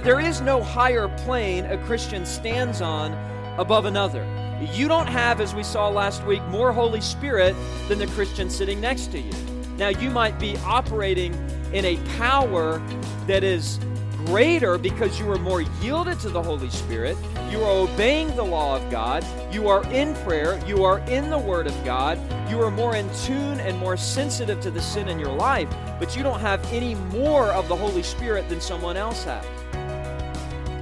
[0.00, 3.12] There is no higher plane a Christian stands on
[3.58, 4.26] above another.
[4.72, 7.54] You don't have, as we saw last week, more Holy Spirit
[7.88, 9.34] than the Christian sitting next to you.
[9.76, 11.34] Now, you might be operating
[11.74, 12.80] in a power
[13.26, 13.78] that is
[14.24, 17.18] greater because you are more yielded to the Holy Spirit.
[17.50, 19.26] You are obeying the law of God.
[19.52, 20.58] You are in prayer.
[20.66, 22.18] You are in the Word of God.
[22.50, 25.68] You are more in tune and more sensitive to the sin in your life,
[25.98, 29.44] but you don't have any more of the Holy Spirit than someone else has.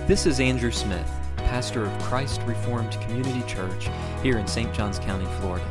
[0.07, 3.89] This is Andrew Smith, pastor of Christ Reformed Community Church
[4.23, 4.73] here in St.
[4.75, 5.65] Johns County, Florida.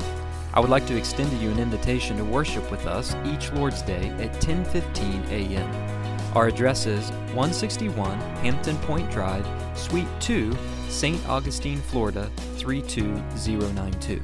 [0.54, 3.82] I would like to extend to you an invitation to worship with us each Lord's
[3.82, 6.36] Day at 10:15 a.m.
[6.36, 9.46] Our address is 161 Hampton Point Drive,
[9.78, 10.56] Suite 2,
[10.88, 11.28] St.
[11.28, 14.22] Augustine, Florida 32092.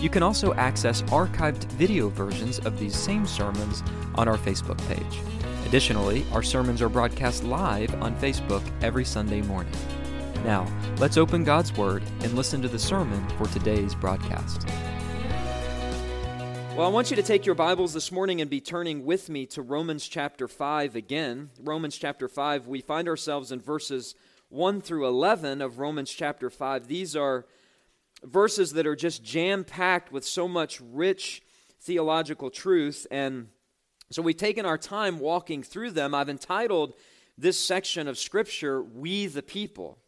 [0.00, 3.84] You can also access archived video versions of these same sermons
[4.14, 5.20] on our Facebook page.
[5.68, 9.74] Additionally, our sermons are broadcast live on Facebook every Sunday morning.
[10.42, 14.66] Now, let's open God's Word and listen to the sermon for today's broadcast.
[16.74, 19.44] Well, I want you to take your Bibles this morning and be turning with me
[19.44, 21.50] to Romans chapter 5 again.
[21.60, 24.14] Romans chapter 5, we find ourselves in verses
[24.48, 26.88] 1 through 11 of Romans chapter 5.
[26.88, 27.44] These are
[28.24, 31.42] verses that are just jam packed with so much rich
[31.78, 33.48] theological truth and
[34.10, 36.14] so we've taken our time walking through them.
[36.14, 36.94] I've entitled
[37.36, 39.98] this section of Scripture, We the People.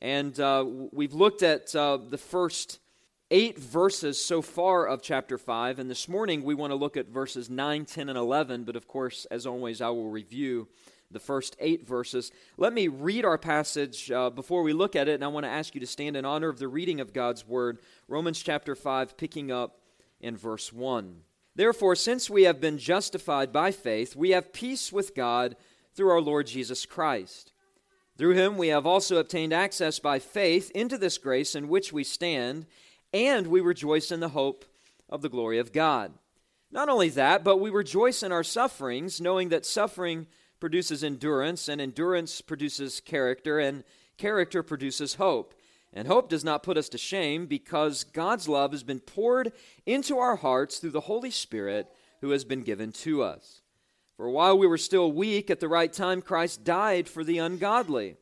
[0.00, 2.78] And uh, we've looked at uh, the first
[3.32, 5.80] eight verses so far of chapter 5.
[5.80, 8.62] And this morning we want to look at verses 9, 10, and 11.
[8.62, 10.68] But of course, as always, I will review
[11.10, 12.30] the first eight verses.
[12.56, 15.14] Let me read our passage uh, before we look at it.
[15.14, 17.46] And I want to ask you to stand in honor of the reading of God's
[17.46, 17.78] Word.
[18.06, 19.80] Romans chapter 5, picking up
[20.20, 21.22] in verse 1.
[21.54, 25.56] Therefore, since we have been justified by faith, we have peace with God
[25.94, 27.52] through our Lord Jesus Christ.
[28.16, 32.04] Through him we have also obtained access by faith into this grace in which we
[32.04, 32.66] stand,
[33.12, 34.64] and we rejoice in the hope
[35.08, 36.12] of the glory of God.
[36.70, 40.26] Not only that, but we rejoice in our sufferings, knowing that suffering
[40.58, 43.84] produces endurance, and endurance produces character, and
[44.16, 45.54] character produces hope.
[45.92, 49.52] And hope does not put us to shame because God's love has been poured
[49.84, 51.92] into our hearts through the Holy Spirit
[52.22, 53.60] who has been given to us.
[54.16, 58.16] For while we were still weak, at the right time, Christ died for the ungodly.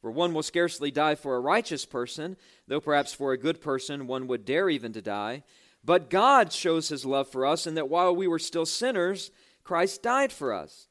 [0.00, 2.36] For one will scarcely die for a righteous person,
[2.68, 5.42] though perhaps for a good person one would dare even to die.
[5.84, 9.30] But God shows his love for us, in that while we were still sinners,
[9.64, 10.88] Christ died for us.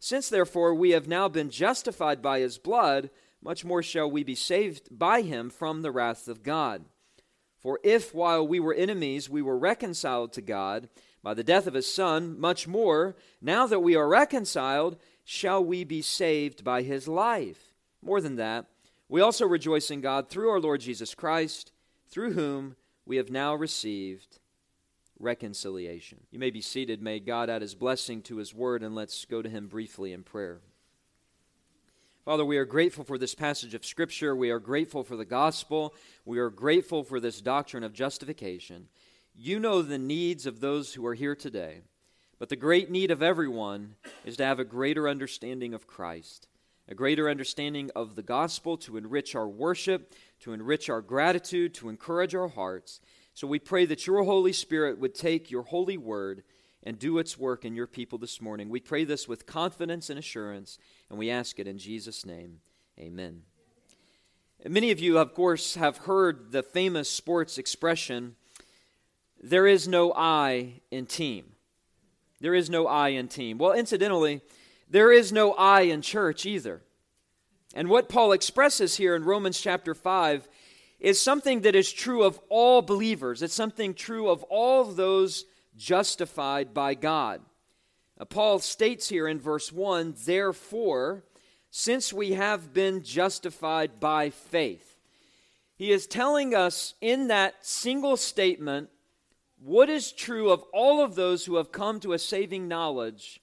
[0.00, 3.10] Since therefore we have now been justified by his blood,
[3.42, 6.84] much more shall we be saved by him from the wrath of God.
[7.58, 10.88] For if while we were enemies we were reconciled to God
[11.22, 15.84] by the death of his Son, much more, now that we are reconciled, shall we
[15.84, 17.74] be saved by his life.
[18.00, 18.66] More than that,
[19.08, 21.72] we also rejoice in God through our Lord Jesus Christ,
[22.08, 24.38] through whom we have now received
[25.18, 26.20] reconciliation.
[26.30, 27.02] You may be seated.
[27.02, 30.22] May God add his blessing to his word, and let's go to him briefly in
[30.22, 30.60] prayer.
[32.28, 34.36] Father, we are grateful for this passage of Scripture.
[34.36, 35.94] We are grateful for the gospel.
[36.26, 38.88] We are grateful for this doctrine of justification.
[39.34, 41.80] You know the needs of those who are here today,
[42.38, 43.94] but the great need of everyone
[44.26, 46.48] is to have a greater understanding of Christ,
[46.86, 51.88] a greater understanding of the gospel to enrich our worship, to enrich our gratitude, to
[51.88, 53.00] encourage our hearts.
[53.32, 56.42] So we pray that your Holy Spirit would take your holy word
[56.82, 58.68] and do its work in your people this morning.
[58.68, 60.78] We pray this with confidence and assurance,
[61.10, 62.60] and we ask it in Jesus' name.
[62.98, 63.42] Amen.
[64.66, 68.36] Many of you, of course, have heard the famous sports expression
[69.40, 71.52] there is no I in team.
[72.40, 73.58] There is no I in team.
[73.58, 74.40] Well, incidentally,
[74.90, 76.82] there is no I in church either.
[77.74, 80.48] And what Paul expresses here in Romans chapter 5
[80.98, 83.42] is something that is true of all believers.
[83.42, 85.44] It's something true of all those
[85.78, 87.40] justified by God.
[88.18, 91.24] Now, Paul states here in verse 1 Therefore,
[91.70, 94.96] since we have been justified by faith,
[95.76, 98.90] he is telling us in that single statement
[99.60, 103.40] what is true of all of those who have come to a saving knowledge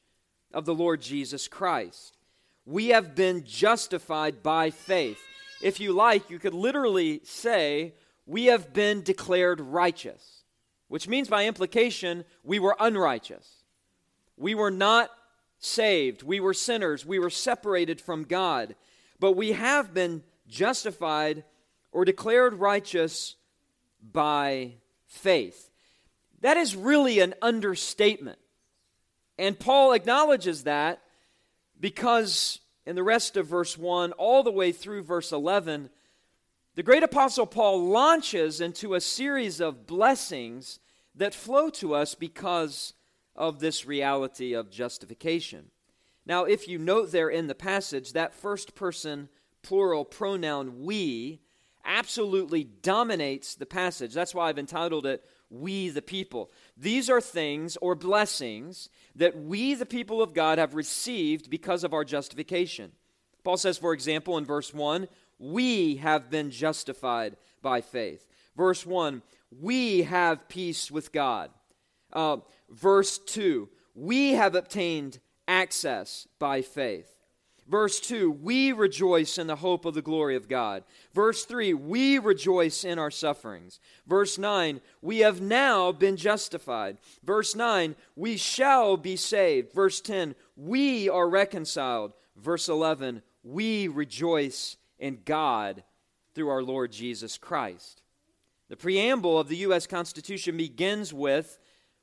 [0.53, 2.17] of the Lord Jesus Christ.
[2.65, 5.19] We have been justified by faith.
[5.61, 7.93] If you like, you could literally say,
[8.25, 10.34] We have been declared righteous
[10.87, 13.63] which means by implication, we were unrighteous.
[14.37, 15.09] We were not
[15.59, 16.23] saved.
[16.23, 17.05] We were sinners.
[17.05, 18.75] We were separated from God.
[19.19, 21.43] But we have been justified
[21.91, 23.35] or declared righteous
[24.01, 24.73] by
[25.07, 25.69] faith.
[26.41, 28.37] That is really an understatement.
[29.37, 31.01] And Paul acknowledges that
[31.79, 35.89] because in the rest of verse 1 all the way through verse 11,
[36.75, 40.79] the great apostle Paul launches into a series of blessings
[41.15, 42.93] that flow to us because
[43.35, 45.71] of this reality of justification.
[46.25, 49.29] Now, if you note there in the passage, that first person
[49.61, 51.39] plural pronoun we
[51.85, 54.13] absolutely dominates the passage.
[54.13, 56.51] That's why I've entitled it We the People.
[56.75, 61.93] These are things or blessings that we, the people of God, have received because of
[61.93, 62.91] our justification.
[63.43, 65.07] Paul says, for example, in verse 1,
[65.39, 68.25] we have been justified by faith.
[68.55, 69.21] Verse 1,
[69.61, 71.51] we have peace with God.
[72.13, 72.37] Uh,
[72.69, 77.15] verse 2, we have obtained access by faith.
[77.67, 80.83] Verse 2, we rejoice in the hope of the glory of God.
[81.15, 83.79] Verse 3, we rejoice in our sufferings.
[84.05, 86.99] Verse 9, we have now been justified.
[87.23, 89.73] Verse 9, we shall be saved.
[89.73, 92.13] Verse 10, we are reconciled.
[92.37, 95.83] Verse 11, we rejoice in God
[96.33, 98.01] through our Lord Jesus Christ.
[98.69, 99.87] The preamble of the U.S.
[99.87, 101.59] Constitution begins with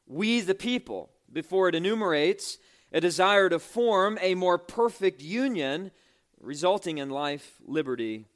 [0.06, 2.58] we the people before it enumerates
[2.92, 5.90] a desire to form a more perfect union,
[6.40, 8.26] resulting in life, liberty,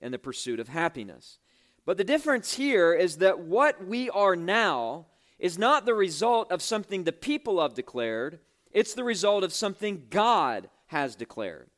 [0.00, 1.38] and the pursuit of happiness.
[1.84, 5.06] But the difference here is that what we are now
[5.38, 8.38] is not the result of something the people have declared,
[8.70, 11.68] it's the result of something God has declared.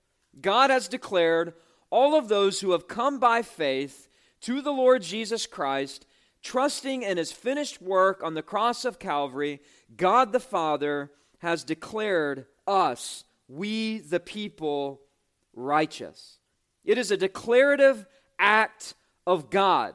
[0.41, 1.55] God has declared
[1.94, 4.08] all of those who have come by faith
[4.41, 6.06] to the Lord Jesus Christ,
[6.43, 9.61] trusting in his finished work on the cross of Calvary,
[9.96, 15.02] God the Father has declared us, we the people,
[15.55, 16.38] righteous.
[16.85, 18.06] It is a declarative
[18.40, 18.94] act
[19.25, 19.94] of God.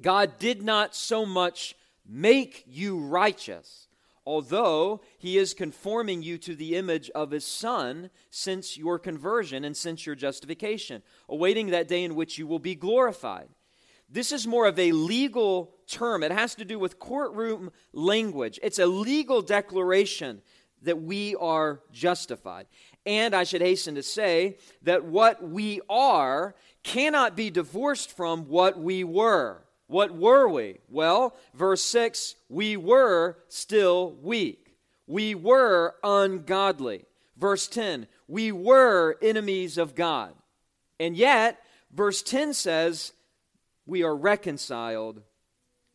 [0.00, 1.74] God did not so much
[2.08, 3.88] make you righteous,
[4.26, 9.76] although He is conforming you to the image of His Son since your conversion and
[9.76, 13.48] since your justification, awaiting that day in which you will be glorified.
[14.08, 16.22] This is more of a legal term.
[16.22, 18.58] It has to do with courtroom language.
[18.62, 20.42] It's a legal declaration
[20.82, 22.66] that we are justified.
[23.06, 28.78] And I should hasten to say that what we are cannot be divorced from what
[28.78, 29.64] we were.
[29.90, 30.78] What were we?
[30.88, 34.76] Well, verse 6 we were still weak,
[35.08, 37.06] we were ungodly.
[37.36, 40.34] Verse 10 we were enemies of God.
[41.00, 41.58] And yet,
[41.92, 43.12] verse 10 says,
[43.84, 45.22] we are reconciled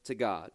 [0.03, 0.51] to God.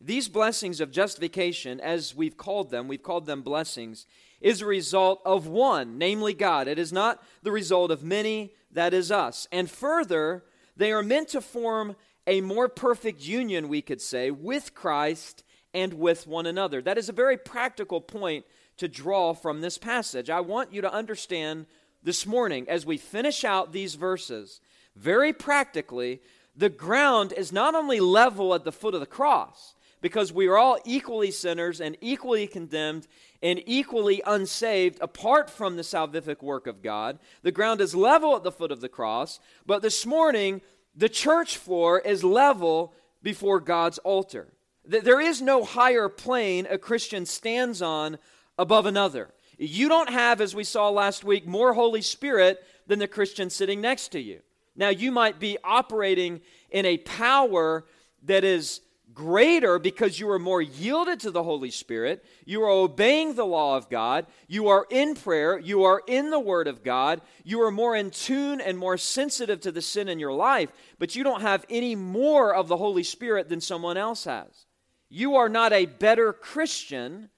[0.00, 4.06] These blessings of justification, as we've called them, we've called them blessings,
[4.40, 6.68] is a result of one, namely God.
[6.68, 9.46] It is not the result of many, that is us.
[9.52, 11.96] And further, they are meant to form
[12.26, 16.82] a more perfect union, we could say, with Christ and with one another.
[16.82, 18.44] That is a very practical point
[18.76, 20.30] to draw from this passage.
[20.30, 21.66] I want you to understand
[22.02, 24.60] this morning, as we finish out these verses,
[24.96, 26.20] very practically,
[26.56, 30.58] the ground is not only level at the foot of the cross, because we are
[30.58, 33.06] all equally sinners and equally condemned
[33.40, 37.18] and equally unsaved apart from the salvific work of God.
[37.42, 40.60] The ground is level at the foot of the cross, but this morning,
[40.94, 42.92] the church floor is level
[43.22, 44.52] before God's altar.
[44.84, 48.18] There is no higher plane a Christian stands on
[48.58, 49.30] above another.
[49.58, 53.80] You don't have, as we saw last week, more Holy Spirit than the Christian sitting
[53.80, 54.40] next to you.
[54.74, 56.40] Now, you might be operating
[56.70, 57.84] in a power
[58.24, 58.80] that is
[59.14, 62.24] greater because you are more yielded to the Holy Spirit.
[62.44, 64.26] You are obeying the law of God.
[64.48, 65.58] You are in prayer.
[65.58, 67.20] You are in the Word of God.
[67.44, 71.14] You are more in tune and more sensitive to the sin in your life, but
[71.14, 74.66] you don't have any more of the Holy Spirit than someone else has.
[75.08, 77.28] You are not a better Christian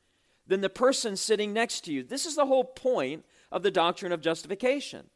[0.47, 2.03] than the person sitting next to you.
[2.03, 5.07] This is the whole point of the doctrine of justification.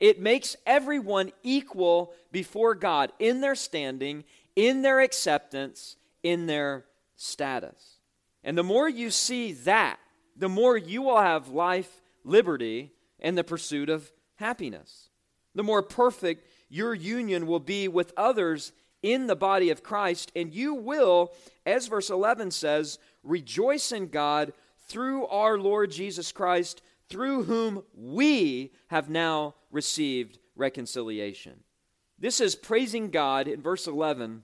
[0.00, 4.24] It makes everyone equal before God in their standing
[4.60, 6.84] in their acceptance, in their
[7.16, 7.96] status.
[8.44, 9.98] And the more you see that,
[10.36, 15.08] the more you will have life, liberty, and the pursuit of happiness.
[15.54, 20.52] The more perfect your union will be with others in the body of Christ, and
[20.52, 21.32] you will,
[21.64, 24.52] as verse 11 says, rejoice in God
[24.88, 31.60] through our Lord Jesus Christ, through whom we have now received reconciliation.
[32.18, 34.42] This is praising God in verse 11,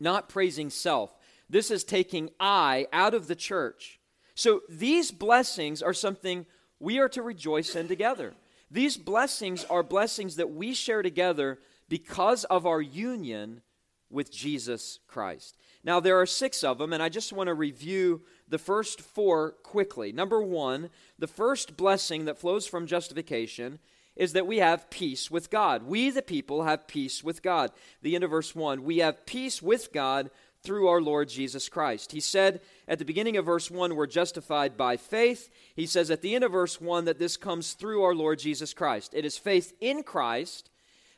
[0.00, 1.16] not praising self.
[1.48, 4.00] This is taking I out of the church.
[4.34, 6.46] So these blessings are something
[6.78, 8.34] we are to rejoice in together.
[8.70, 13.62] These blessings are blessings that we share together because of our union
[14.10, 15.56] with Jesus Christ.
[15.84, 19.52] Now, there are six of them, and I just want to review the first four
[19.62, 20.12] quickly.
[20.12, 23.78] Number one, the first blessing that flows from justification
[24.16, 25.84] is that we have peace with God.
[25.84, 27.70] We, the people, have peace with God.
[28.02, 30.30] The end of verse 1 we have peace with God
[30.62, 32.12] through our Lord Jesus Christ.
[32.12, 35.48] He said at the beginning of verse 1, we're justified by faith.
[35.76, 38.74] He says at the end of verse 1 that this comes through our Lord Jesus
[38.74, 39.14] Christ.
[39.14, 40.70] It is faith in Christ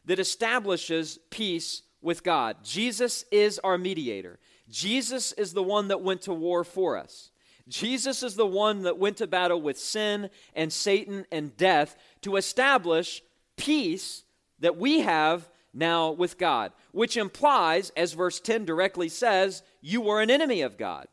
[0.05, 2.59] that establishes peace with God.
[2.63, 4.39] Jesus is our mediator.
[4.69, 7.31] Jesus is the one that went to war for us.
[7.69, 12.37] Jesus is the one that went to battle with sin and Satan and death to
[12.37, 13.23] establish
[13.57, 14.25] peace
[14.61, 20.21] that we have now with God, which implies, as verse 10 directly says, you were
[20.21, 21.07] an enemy of God.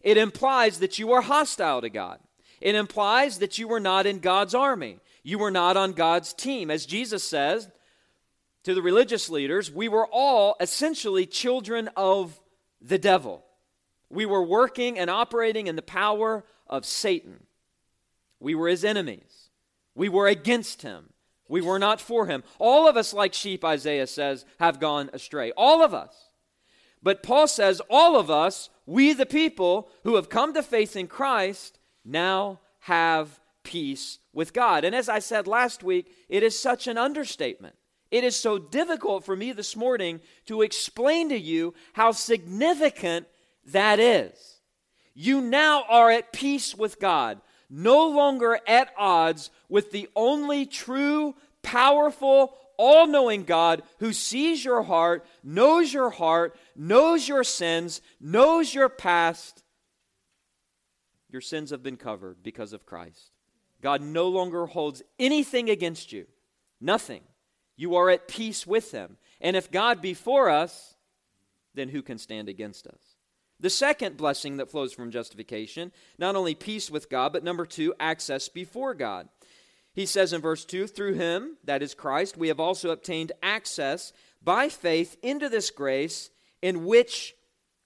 [0.00, 2.18] It implies that you are hostile to God.
[2.60, 4.98] It implies that you were not in God's army.
[5.22, 6.70] You were not on God's team.
[6.70, 7.68] As Jesus says
[8.64, 12.40] to the religious leaders, we were all essentially children of
[12.80, 13.44] the devil.
[14.10, 17.46] We were working and operating in the power of Satan.
[18.40, 19.50] We were his enemies.
[19.94, 21.10] We were against him.
[21.48, 22.44] We were not for him.
[22.58, 25.52] All of us, like sheep, Isaiah says, have gone astray.
[25.56, 26.30] All of us.
[27.02, 31.06] But Paul says, all of us, we the people who have come to faith in
[31.06, 34.84] Christ, now have peace with God.
[34.84, 37.76] And as I said last week, it is such an understatement.
[38.10, 43.26] It is so difficult for me this morning to explain to you how significant
[43.72, 44.60] that is.
[45.14, 51.34] You now are at peace with God, no longer at odds with the only true,
[51.62, 58.72] powerful, all knowing God who sees your heart, knows your heart, knows your sins, knows
[58.72, 59.64] your past.
[61.30, 63.32] Your sins have been covered because of Christ.
[63.82, 66.26] God no longer holds anything against you,
[66.80, 67.22] nothing.
[67.76, 69.18] You are at peace with Him.
[69.40, 70.96] And if God be for us,
[71.74, 73.17] then who can stand against us?
[73.60, 77.92] The second blessing that flows from justification, not only peace with God, but number two,
[77.98, 79.28] access before God.
[79.92, 84.12] He says in verse 2 Through him, that is Christ, we have also obtained access
[84.42, 86.30] by faith into this grace
[86.62, 87.34] in which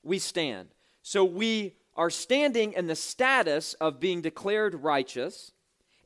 [0.02, 0.68] we stand.
[1.02, 5.52] So we are standing in the status of being declared righteous,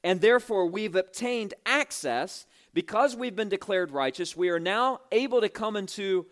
[0.05, 2.47] and therefore we've obtained access.
[2.73, 6.27] Because we've been declared righteous, we are now able to come into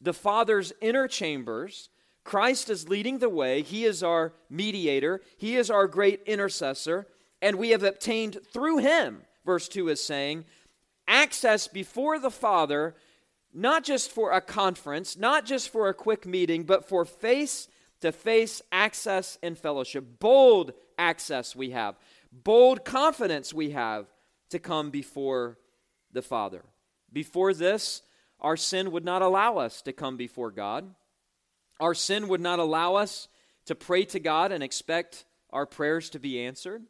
[0.00, 1.90] the Father's inner chambers
[2.24, 3.62] Christ is leading the way.
[3.62, 7.06] He is our mediator, He is our great intercessor,
[7.42, 10.44] and we have obtained through Him, verse 2 is saying,
[11.08, 12.94] access before the Father,
[13.52, 17.68] not just for a conference, not just for a quick meeting, but for face
[18.00, 20.20] to face access and fellowship.
[20.20, 21.96] Bold access we have,
[22.32, 24.06] bold confidence we have
[24.50, 25.58] to come before
[26.12, 26.62] the Father.
[27.12, 28.02] Before this,
[28.40, 30.94] our sin would not allow us to come before God.
[31.80, 33.28] Our sin would not allow us
[33.66, 36.84] to pray to God and expect our prayers to be answered.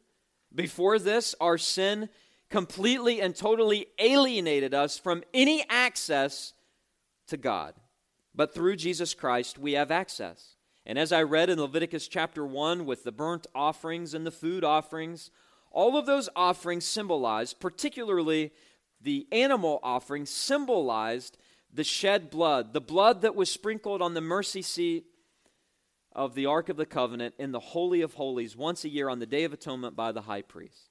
[0.53, 2.09] Before this, our sin
[2.49, 6.53] completely and totally alienated us from any access
[7.27, 7.73] to God.
[8.35, 10.55] But through Jesus Christ, we have access.
[10.85, 14.63] And as I read in Leviticus chapter 1 with the burnt offerings and the food
[14.63, 15.31] offerings,
[15.71, 18.51] all of those offerings symbolized, particularly
[18.99, 21.37] the animal offering, symbolized
[21.73, 25.05] the shed blood, the blood that was sprinkled on the mercy seat
[26.13, 29.19] of the Ark of the Covenant in the Holy of Holies once a year on
[29.19, 30.89] the Day of Atonement by the high priest.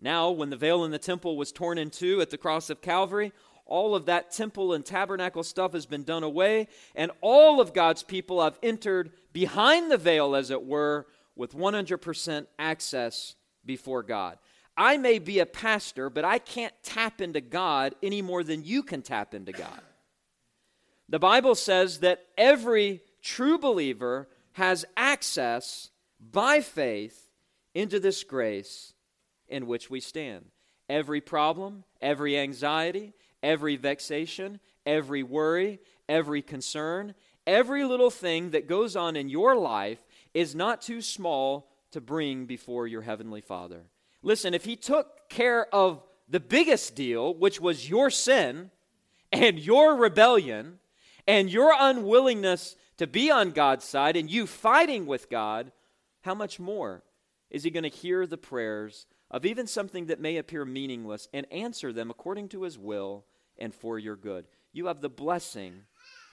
[0.00, 2.82] Now, when the veil in the temple was torn in two at the cross of
[2.82, 3.32] Calvary,
[3.66, 8.02] all of that temple and tabernacle stuff has been done away, and all of God's
[8.02, 11.06] people have entered behind the veil, as it were,
[11.36, 14.38] with 100% access before God.
[14.76, 18.82] I may be a pastor, but I can't tap into God any more than you
[18.82, 19.80] can tap into God.
[21.08, 27.28] The Bible says that every true believer has access by faith
[27.74, 28.94] into this grace
[29.48, 30.46] in which we stand.
[30.88, 33.12] Every problem, every anxiety,
[33.42, 37.14] every vexation, every worry, every concern,
[37.46, 42.46] every little thing that goes on in your life is not too small to bring
[42.46, 43.82] before your Heavenly Father.
[44.22, 48.70] Listen, if he took care of the biggest deal, which was your sin
[49.32, 50.78] and your rebellion
[51.26, 55.72] and your unwillingness to be on God's side and you fighting with God,
[56.22, 57.02] how much more
[57.50, 61.46] is he going to hear the prayers of even something that may appear meaningless and
[61.50, 63.24] answer them according to his will
[63.58, 64.46] and for your good?
[64.72, 65.82] You have the blessing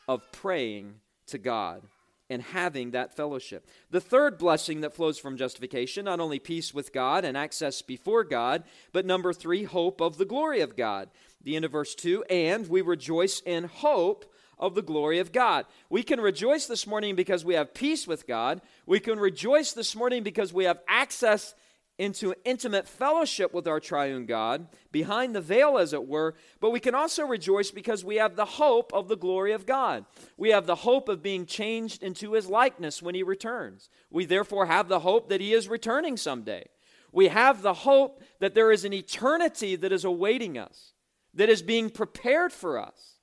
[0.07, 0.95] of praying
[1.27, 1.83] to God
[2.29, 3.67] and having that fellowship.
[3.89, 8.23] The third blessing that flows from justification, not only peace with God and access before
[8.23, 11.09] God, but number three, hope of the glory of God.
[11.41, 15.65] The end of verse 2 and we rejoice in hope of the glory of God.
[15.89, 18.61] We can rejoice this morning because we have peace with God.
[18.85, 21.55] We can rejoice this morning because we have access
[21.99, 26.79] into intimate fellowship with our triune God, behind the veil, as it were, but we
[26.79, 30.05] can also rejoice because we have the hope of the glory of God.
[30.37, 33.89] We have the hope of being changed into his likeness when he returns.
[34.09, 36.67] We therefore have the hope that he is returning someday.
[37.11, 40.93] We have the hope that there is an eternity that is awaiting us,
[41.33, 43.15] that is being prepared for us,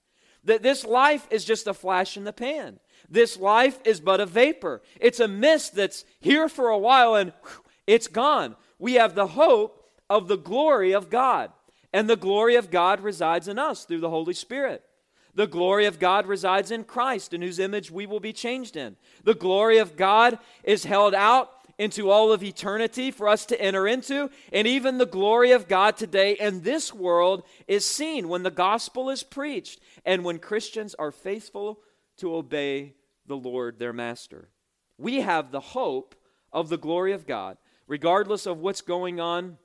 [0.45, 2.79] that this life is just a flash in the pan.
[3.09, 4.83] This life is but a vapor.
[5.01, 7.33] It's a mist that's here for a while and
[7.87, 11.51] it's gone we have the hope of the glory of God.
[11.93, 14.85] And the glory of God resides in us through the Holy Spirit.
[15.35, 18.97] The glory of God resides in Christ, in whose image we will be changed in.
[19.25, 23.87] The glory of God is held out into all of eternity for us to enter
[23.87, 24.31] into.
[24.53, 29.11] And even the glory of God today in this world is seen when the gospel
[29.11, 31.81] is preached and when Christians are faithful
[32.19, 32.95] to obey
[33.27, 34.49] the Lord, their master.
[34.97, 36.15] We have the hope
[36.53, 39.59] of the glory of God regardless of what's going on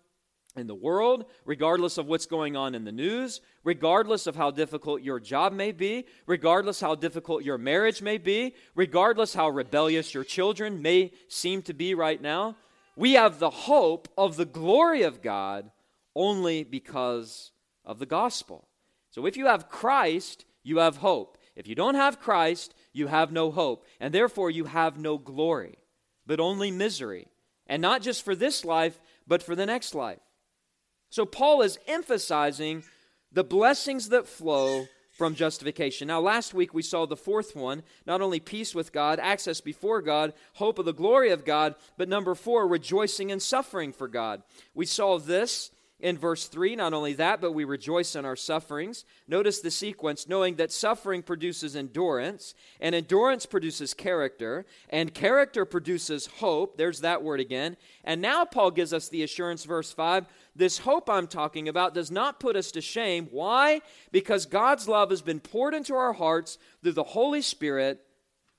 [0.55, 5.01] in the world, regardless of what's going on in the news, regardless of how difficult
[5.01, 10.23] your job may be, regardless how difficult your marriage may be, regardless how rebellious your
[10.23, 12.55] children may seem to be right now,
[12.97, 15.71] we have the hope of the glory of God
[16.15, 17.51] only because
[17.85, 18.67] of the gospel.
[19.09, 21.37] So if you have Christ, you have hope.
[21.55, 25.77] If you don't have Christ, you have no hope, and therefore you have no glory,
[26.25, 27.27] but only misery.
[27.71, 30.19] And not just for this life, but for the next life.
[31.09, 32.83] So Paul is emphasizing
[33.31, 36.09] the blessings that flow from justification.
[36.09, 40.01] Now, last week we saw the fourth one not only peace with God, access before
[40.01, 44.43] God, hope of the glory of God, but number four, rejoicing in suffering for God.
[44.73, 45.71] We saw this
[46.01, 46.75] in verse 3.
[46.75, 49.05] Not only that, but we rejoice in our sufferings.
[49.27, 56.27] Notice the sequence, knowing that suffering produces endurance, and endurance produces character, and character produces
[56.27, 56.77] hope.
[56.77, 57.77] There's that word again.
[58.03, 62.12] And now Paul gives us the assurance, verse 5 this hope I'm talking about does
[62.12, 63.29] not put us to shame.
[63.31, 63.81] Why?
[64.12, 68.06] Because God's love has been poured into our hearts through the Holy Spirit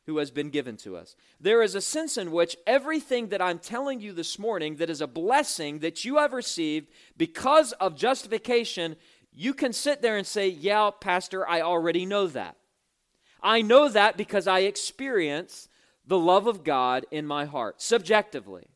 [0.07, 1.15] who has been given to us.
[1.41, 5.01] There is a sense in which everything that I'm telling you this morning that is
[5.01, 8.97] a blessing that you have received because of justification,
[9.33, 12.57] you can sit there and say, Yeah, Pastor, I already know that.
[13.43, 15.69] I know that because I experience
[16.07, 18.67] the love of God in my heart subjectively.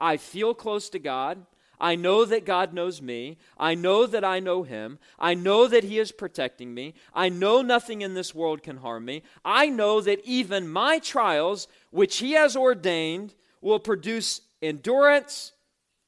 [0.00, 1.46] I feel close to God.
[1.80, 3.38] I know that God knows me.
[3.58, 4.98] I know that I know Him.
[5.18, 6.94] I know that He is protecting me.
[7.14, 9.22] I know nothing in this world can harm me.
[9.44, 15.52] I know that even my trials, which He has ordained, will produce endurance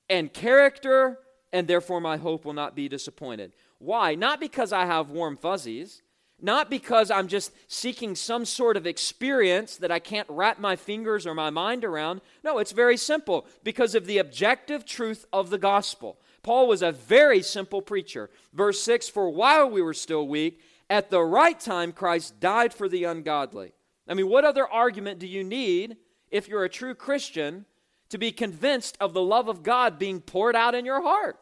[0.08, 1.18] and character,
[1.52, 3.52] and therefore my hope will not be disappointed.
[3.78, 4.14] Why?
[4.14, 6.02] Not because I have warm fuzzies.
[6.40, 11.26] Not because I'm just seeking some sort of experience that I can't wrap my fingers
[11.26, 12.20] or my mind around.
[12.44, 16.20] No, it's very simple because of the objective truth of the gospel.
[16.42, 18.30] Paul was a very simple preacher.
[18.52, 22.88] Verse 6 For while we were still weak, at the right time Christ died for
[22.88, 23.72] the ungodly.
[24.08, 25.96] I mean, what other argument do you need
[26.30, 27.66] if you're a true Christian
[28.10, 31.38] to be convinced of the love of God being poured out in your heart?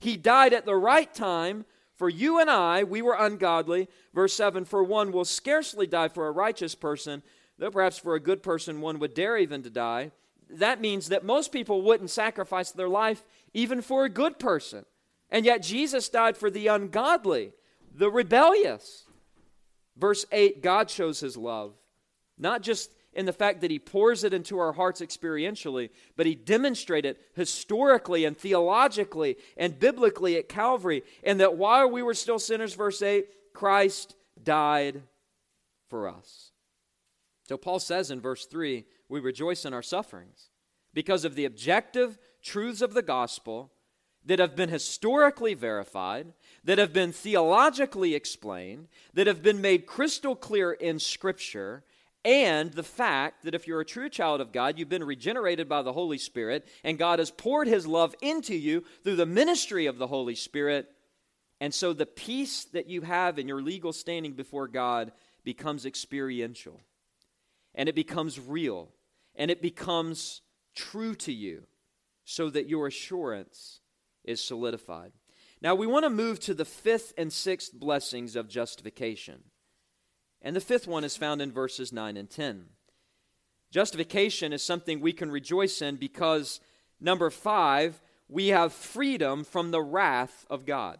[0.00, 1.66] He died at the right time
[2.00, 3.86] for you and I, we were ungodly.
[4.14, 7.22] Verse 7 For one will scarcely die for a righteous person,
[7.58, 10.12] though perhaps for a good person one would dare even to die.
[10.48, 14.86] That means that most people wouldn't sacrifice their life even for a good person.
[15.28, 17.52] And yet Jesus died for the ungodly,
[17.94, 19.04] the rebellious.
[19.94, 21.74] Verse 8 God shows his love,
[22.38, 26.34] not just in the fact that he pours it into our hearts experientially, but he
[26.34, 32.38] demonstrated it historically and theologically and biblically at Calvary, and that while we were still
[32.38, 35.02] sinners, verse 8, Christ died
[35.88, 36.52] for us.
[37.48, 40.50] So Paul says in verse 3 we rejoice in our sufferings
[40.94, 43.72] because of the objective truths of the gospel
[44.24, 50.36] that have been historically verified, that have been theologically explained, that have been made crystal
[50.36, 51.82] clear in Scripture
[52.24, 55.82] and the fact that if you're a true child of God, you've been regenerated by
[55.82, 59.98] the Holy Spirit, and God has poured His love into you through the ministry of
[59.98, 60.88] the Holy Spirit.
[61.60, 65.12] And so the peace that you have in your legal standing before God
[65.44, 66.80] becomes experiential,
[67.74, 68.90] and it becomes real,
[69.34, 70.42] and it becomes
[70.74, 71.64] true to you,
[72.24, 73.80] so that your assurance
[74.24, 75.12] is solidified.
[75.62, 79.42] Now, we want to move to the fifth and sixth blessings of justification.
[80.42, 82.66] And the fifth one is found in verses 9 and 10.
[83.70, 86.60] Justification is something we can rejoice in because,
[87.00, 90.98] number five, we have freedom from the wrath of God.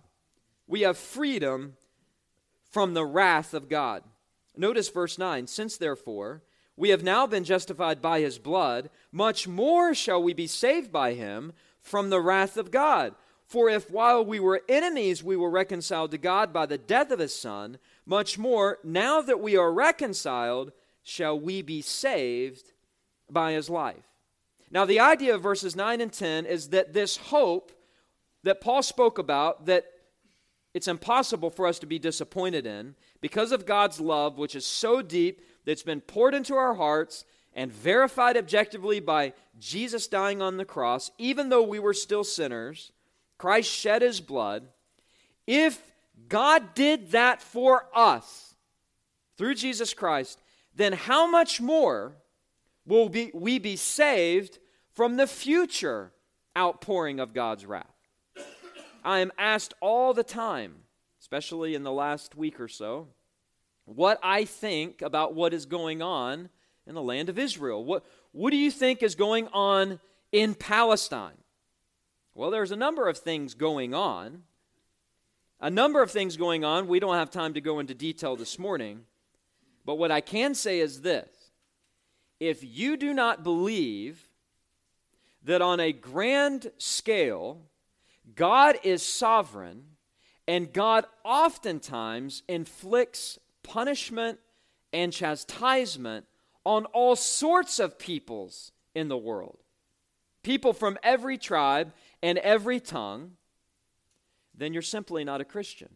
[0.67, 1.77] We have freedom
[2.71, 4.05] from the wrath of God.
[4.57, 5.47] notice verse 9.
[5.47, 6.43] Since therefore
[6.77, 11.15] we have now been justified by his blood, much more shall we be saved by
[11.15, 13.15] him from the wrath of God.
[13.47, 17.19] For if while we were enemies we were reconciled to God by the death of
[17.19, 17.79] his Son,
[18.11, 20.73] much more, now that we are reconciled,
[21.05, 22.73] shall we be saved
[23.31, 24.05] by his life.
[24.69, 27.71] Now, the idea of verses 9 and 10 is that this hope
[28.43, 29.85] that Paul spoke about, that
[30.75, 35.03] it's impossible for us to be disappointed in, because of God's love, which is so
[35.03, 40.65] deep that's been poured into our hearts and verified objectively by Jesus dying on the
[40.65, 42.91] cross, even though we were still sinners,
[43.39, 44.69] Christ shed his blood.
[45.47, 45.90] If
[46.29, 48.55] God did that for us
[49.37, 50.41] through Jesus Christ,
[50.75, 52.17] then how much more
[52.87, 54.59] will be, we be saved
[54.93, 56.13] from the future
[56.57, 57.87] outpouring of God's wrath?
[59.03, 60.75] I am asked all the time,
[61.21, 63.09] especially in the last week or so,
[63.85, 66.51] what I think about what is going on
[66.87, 67.85] in the land of Israel.
[67.85, 70.01] What, what do you think is going on
[70.33, 71.39] in Palestine?
[72.35, 74.43] Well, there's a number of things going on.
[75.61, 76.89] A number of things going on.
[76.89, 79.03] We don't have time to go into detail this morning.
[79.85, 81.29] But what I can say is this
[82.39, 84.29] if you do not believe
[85.45, 87.59] that on a grand scale,
[88.35, 89.85] God is sovereign
[90.47, 94.39] and God oftentimes inflicts punishment
[94.93, 96.27] and chastisement
[96.65, 99.59] on all sorts of peoples in the world.
[100.43, 101.93] People from every tribe
[102.23, 103.33] and every tongue,
[104.61, 105.89] then you're simply not a Christian.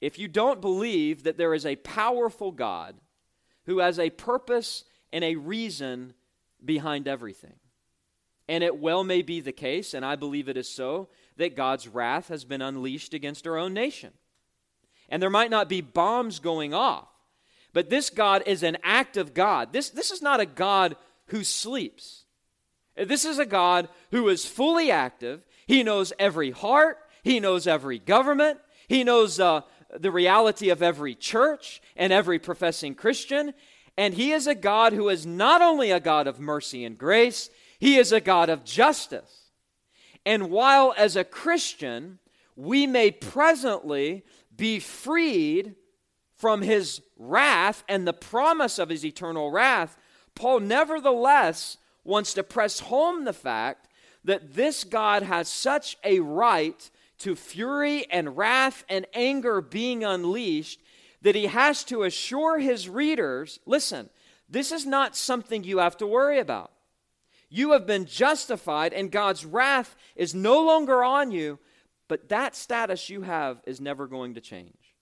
[0.00, 2.96] If you don't believe that there is a powerful God
[3.64, 6.14] who has a purpose and a reason
[6.64, 7.54] behind everything,
[8.48, 11.88] and it well may be the case, and I believe it is so, that God's
[11.88, 14.12] wrath has been unleashed against our own nation.
[15.08, 17.08] And there might not be bombs going off,
[17.72, 19.72] but this God is an active God.
[19.72, 22.24] This, this is not a God who sleeps.
[22.96, 25.44] This is a God who is fully active.
[25.66, 29.62] He knows every heart, He knows every government, He knows uh,
[29.98, 33.52] the reality of every church and every professing Christian.
[33.98, 37.50] And He is a God who is not only a God of mercy and grace,
[37.80, 39.50] He is a God of justice.
[40.24, 42.20] And while as a Christian,
[42.54, 44.22] we may presently
[44.54, 45.74] be freed
[46.36, 49.96] from his wrath and the promise of his eternal wrath,
[50.36, 53.88] Paul nevertheless wants to press home the fact
[54.22, 60.82] that this God has such a right to fury and wrath and anger being unleashed
[61.22, 64.10] that he has to assure his readers listen,
[64.48, 66.70] this is not something you have to worry about.
[67.48, 71.58] You have been justified, and God's wrath is no longer on you,
[72.08, 74.94] but that status you have is never going to change.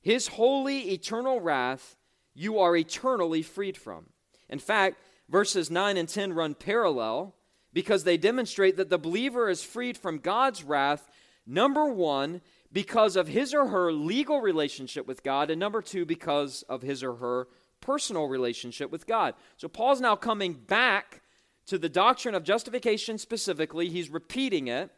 [0.00, 1.96] His holy, eternal wrath,
[2.34, 4.06] you are eternally freed from.
[4.48, 7.34] In fact, verses 9 and 10 run parallel
[7.76, 11.10] because they demonstrate that the believer is freed from God's wrath,
[11.46, 12.40] number one,
[12.72, 17.02] because of his or her legal relationship with God, and number two, because of his
[17.02, 17.48] or her
[17.82, 19.34] personal relationship with God.
[19.58, 21.20] So Paul's now coming back
[21.66, 23.90] to the doctrine of justification specifically.
[23.90, 24.90] He's repeating it.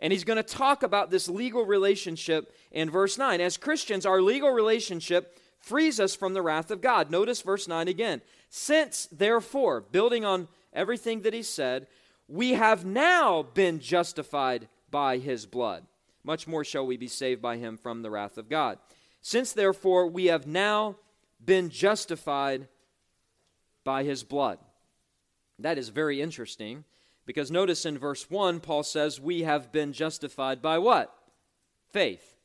[0.00, 3.40] And he's going to talk about this legal relationship in verse 9.
[3.40, 7.12] As Christians, our legal relationship frees us from the wrath of God.
[7.12, 8.22] Notice verse 9 again.
[8.50, 11.86] Since, therefore, building on everything that he said,
[12.28, 15.84] we have now been justified by his blood.
[16.22, 18.78] Much more shall we be saved by him from the wrath of God.
[19.20, 20.96] Since, therefore, we have now
[21.44, 22.68] been justified
[23.84, 24.58] by his blood.
[25.58, 26.84] That is very interesting
[27.26, 31.14] because notice in verse 1, Paul says, We have been justified by what?
[31.92, 32.36] Faith.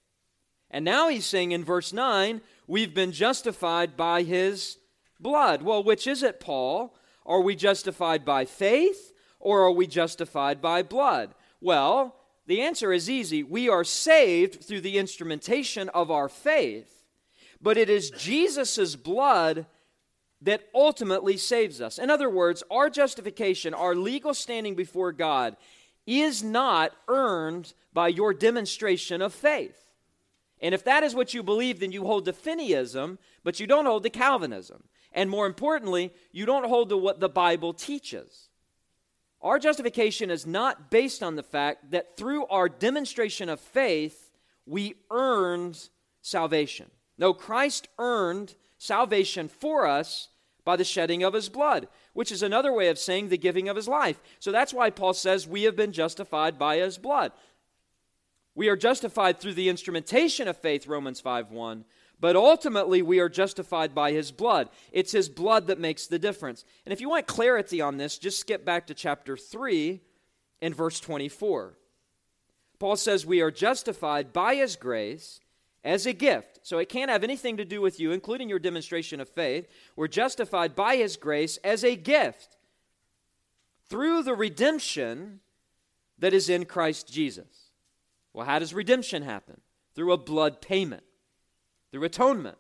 [0.72, 4.78] And now he's saying in verse 9, We've been justified by his
[5.20, 5.62] blood.
[5.62, 6.96] Well, which is it, Paul?
[7.26, 11.34] Are we justified by faith or are we justified by blood?
[11.62, 13.44] Well, the answer is easy.
[13.44, 17.04] We are saved through the instrumentation of our faith,
[17.62, 19.66] but it is Jesus' blood
[20.42, 22.00] that ultimately saves us.
[22.00, 25.58] In other words, our justification, our legal standing before God,
[26.08, 29.86] is not earned by your demonstration of faith.
[30.62, 33.86] And if that is what you believe, then you hold to Finneyism, but you don't
[33.86, 34.84] hold to Calvinism.
[35.12, 38.49] And more importantly, you don't hold to what the Bible teaches.
[39.42, 44.32] Our justification is not based on the fact that through our demonstration of faith,
[44.66, 45.90] we earned
[46.22, 46.92] salvation.
[47.18, 50.30] No, Christ earned salvation for us
[50.66, 53.76] by the shedding of his blood, which is another way of saying the giving of
[53.76, 54.22] his life.
[54.40, 57.32] So that's why Paul says we have been justified by his blood.
[58.56, 61.86] We are justified through the instrumentation of faith, Romans 5 1,
[62.20, 64.70] but ultimately we are justified by his blood.
[64.92, 66.66] It's his blood that makes the difference.
[66.86, 70.02] And if you want clarity on this, just skip back to chapter 3
[70.62, 71.78] and verse 24.
[72.78, 75.40] Paul says we are justified by his grace
[75.84, 76.60] as a gift.
[76.64, 79.68] So it can't have anything to do with you, including your demonstration of faith.
[79.96, 82.58] We're justified by his grace as a gift
[83.90, 85.40] through the redemption
[86.20, 87.72] that is in Christ Jesus.
[88.34, 89.62] Well, how does redemption happen?
[89.96, 91.04] Through a blood payment
[91.92, 92.58] through atonement.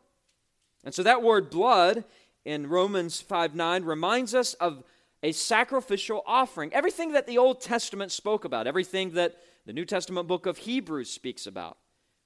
[0.83, 2.03] And so that word blood
[2.45, 4.83] in Romans 5 9 reminds us of
[5.21, 6.73] a sacrificial offering.
[6.73, 11.09] Everything that the Old Testament spoke about, everything that the New Testament book of Hebrews
[11.09, 11.77] speaks about,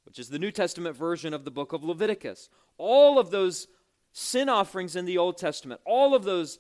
[0.05, 2.49] which is the New Testament version of the book of Leviticus.
[2.77, 3.67] All of those
[4.11, 6.59] sin offerings in the Old Testament, all of those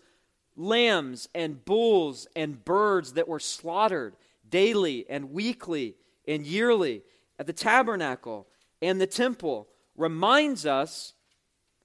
[0.55, 4.15] lambs and bulls and birds that were slaughtered
[4.49, 5.95] daily and weekly
[6.27, 7.03] and yearly
[7.39, 8.47] at the tabernacle
[8.81, 11.13] and the temple reminds us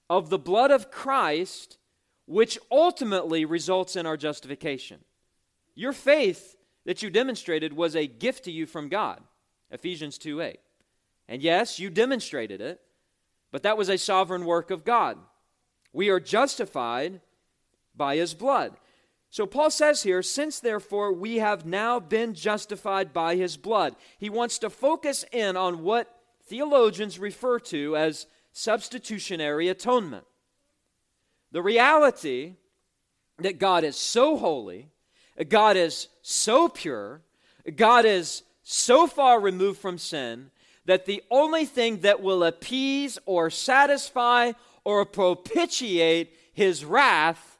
[0.09, 1.77] of the blood of Christ,
[2.25, 4.99] which ultimately results in our justification.
[5.75, 9.21] Your faith that you demonstrated was a gift to you from God.
[9.71, 10.59] Ephesians 2 8.
[11.27, 12.81] And yes, you demonstrated it,
[13.51, 15.17] but that was a sovereign work of God.
[15.93, 17.21] We are justified
[17.95, 18.77] by his blood.
[19.29, 24.29] So Paul says here, since therefore we have now been justified by his blood, he
[24.29, 26.18] wants to focus in on what
[26.49, 30.25] theologians refer to as substitutionary atonement.
[31.51, 32.55] The reality
[33.37, 34.89] that God is so holy,
[35.47, 37.21] God is so pure,
[37.75, 40.51] God is so far removed from sin
[40.85, 47.59] that the only thing that will appease or satisfy or propitiate his wrath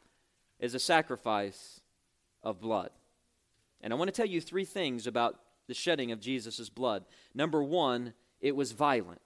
[0.60, 1.80] is a sacrifice
[2.44, 2.90] of blood.
[3.82, 7.06] And I want to tell you three things about the shedding of Jesus' blood.
[7.34, 9.22] Number one, it was violent.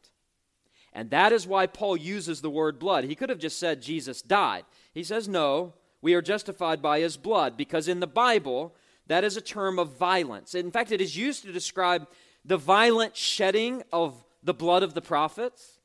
[0.94, 3.04] And that is why Paul uses the word blood.
[3.04, 4.66] He could have just said Jesus died.
[4.94, 8.76] He says, no, we are justified by his blood, because in the Bible,
[9.08, 10.54] that is a term of violence.
[10.54, 12.08] In fact, it is used to describe
[12.46, 15.80] the violent shedding of the blood of the prophets.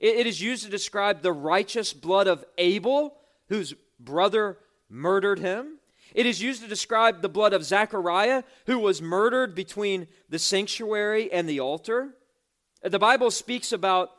[0.00, 3.16] it is used to describe the righteous blood of Abel,
[3.48, 5.78] whose brother murdered him.
[6.14, 11.30] It is used to describe the blood of Zechariah, who was murdered between the sanctuary
[11.30, 12.14] and the altar.
[12.82, 14.10] The Bible speaks about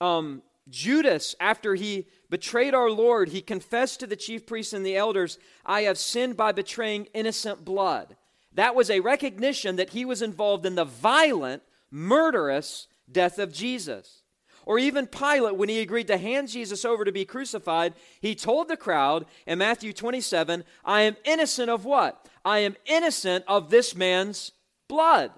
[0.00, 3.30] um, Judas after he betrayed our Lord.
[3.30, 7.64] He confessed to the chief priests and the elders, I have sinned by betraying innocent
[7.64, 8.16] blood.
[8.52, 14.22] That was a recognition that he was involved in the violent, murderous death of Jesus.
[14.64, 18.66] Or even Pilate, when he agreed to hand Jesus over to be crucified, he told
[18.68, 22.28] the crowd in Matthew 27, I am innocent of what?
[22.44, 24.52] I am innocent of this man's
[24.88, 25.30] blood.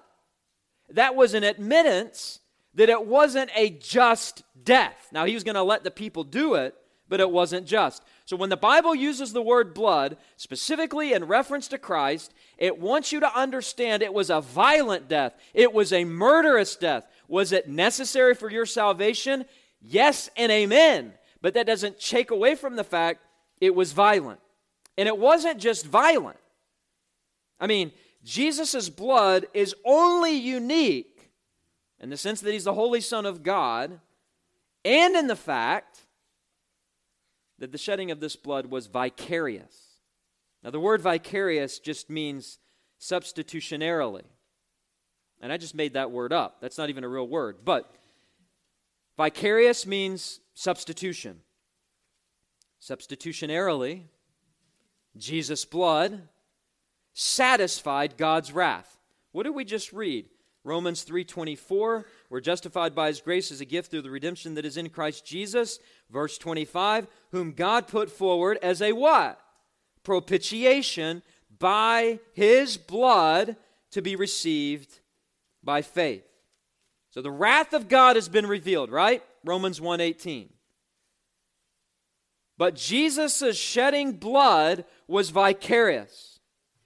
[0.89, 2.38] That was an admittance
[2.75, 5.07] that it wasn't a just death.
[5.11, 6.75] Now, he was going to let the people do it,
[7.07, 8.03] but it wasn't just.
[8.25, 13.11] So, when the Bible uses the word blood, specifically in reference to Christ, it wants
[13.11, 17.05] you to understand it was a violent death, it was a murderous death.
[17.27, 19.45] Was it necessary for your salvation?
[19.81, 21.13] Yes and amen.
[21.41, 23.21] But that doesn't take away from the fact
[23.61, 24.39] it was violent.
[24.97, 26.37] And it wasn't just violent.
[27.59, 27.91] I mean,
[28.23, 31.08] Jesus' blood is only unique
[31.99, 33.99] in the sense that he's the Holy Son of God,
[34.85, 36.05] and in the fact
[37.59, 39.99] that the shedding of this blood was vicarious.
[40.63, 42.59] Now, the word vicarious just means
[42.99, 44.23] substitutionarily.
[45.41, 46.57] And I just made that word up.
[46.61, 47.57] That's not even a real word.
[47.63, 47.93] But
[49.17, 51.41] vicarious means substitution.
[52.81, 54.03] Substitutionarily,
[55.17, 56.27] Jesus' blood
[57.13, 58.97] satisfied God's wrath.
[59.31, 60.25] What did we just read?
[60.69, 64.77] Romans 3:24, we're justified by his grace as a gift through the redemption that is
[64.77, 65.79] in Christ Jesus.
[66.11, 69.41] Verse 25, whom God put forward as a what?
[70.03, 71.23] Propitiation
[71.57, 73.57] by his blood
[73.89, 74.99] to be received
[75.63, 76.23] by faith.
[77.09, 79.23] So the wrath of God has been revealed, right?
[79.43, 80.53] Romans 1:18.
[82.59, 86.39] But Jesus' shedding blood was vicarious.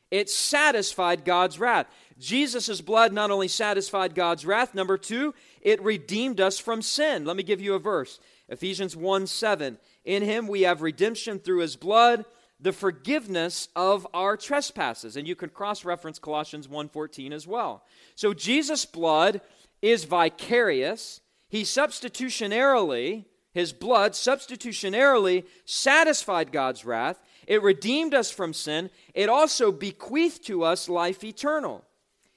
[0.09, 1.87] It satisfied God's wrath.
[2.19, 7.25] Jesus' blood not only satisfied God's wrath, number two, it redeemed us from sin.
[7.25, 9.77] Let me give you a verse Ephesians 1 7.
[10.05, 12.25] In him we have redemption through his blood,
[12.59, 15.17] the forgiveness of our trespasses.
[15.17, 17.85] And you can cross reference Colossians 1:14 as well.
[18.15, 19.41] So Jesus' blood
[19.81, 21.21] is vicarious.
[21.49, 27.21] He substitutionarily, his blood substitutionarily satisfied God's wrath.
[27.47, 28.89] It redeemed us from sin.
[29.13, 31.83] It also bequeathed to us life eternal.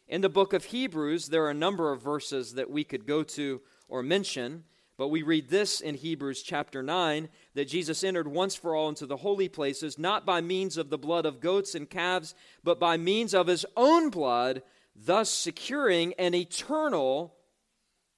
[0.09, 3.25] In the book of Hebrews, there are a number of verses that we could go
[3.25, 4.64] to or mention,
[4.97, 9.05] But we read this in Hebrews chapter 9 that Jesus entered once for all into
[9.05, 12.97] the holy places, not by means of the blood of goats and calves, but by
[12.97, 14.62] means of his own blood,
[14.95, 17.35] thus securing an eternal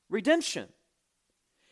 [0.08, 0.68] redemption.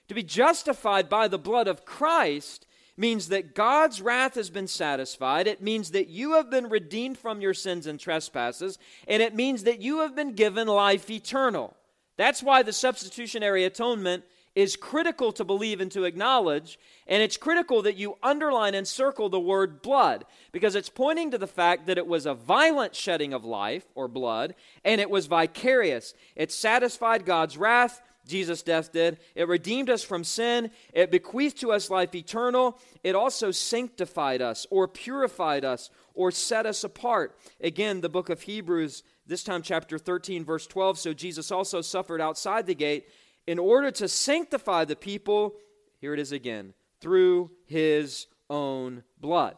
[0.08, 2.65] To be justified by the blood of Christ
[2.96, 5.46] means that God's wrath has been satisfied.
[5.46, 8.78] It means that you have been redeemed from your sins and trespasses.
[9.06, 11.76] And it means that you have been given life eternal.
[12.16, 14.24] That's why the substitutionary atonement
[14.56, 19.28] is critical to believe and to acknowledge, and it's critical that you underline and circle
[19.28, 23.34] the word blood because it's pointing to the fact that it was a violent shedding
[23.34, 26.14] of life or blood, and it was vicarious.
[26.34, 28.00] It satisfied God's wrath.
[28.26, 29.18] Jesus' death did.
[29.34, 30.70] It redeemed us from sin.
[30.92, 32.78] It bequeathed to us life eternal.
[33.04, 37.38] It also sanctified us or purified us or set us apart.
[37.60, 40.98] Again, the book of Hebrews, this time chapter 13, verse 12.
[40.98, 43.08] So Jesus also suffered outside the gate
[43.46, 45.54] in order to sanctify the people,
[46.00, 49.56] here it is again, through his own blood.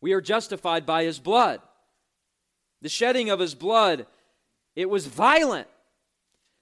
[0.00, 1.60] We are justified by his blood.
[2.82, 4.06] The shedding of his blood,
[4.76, 5.66] it was violent.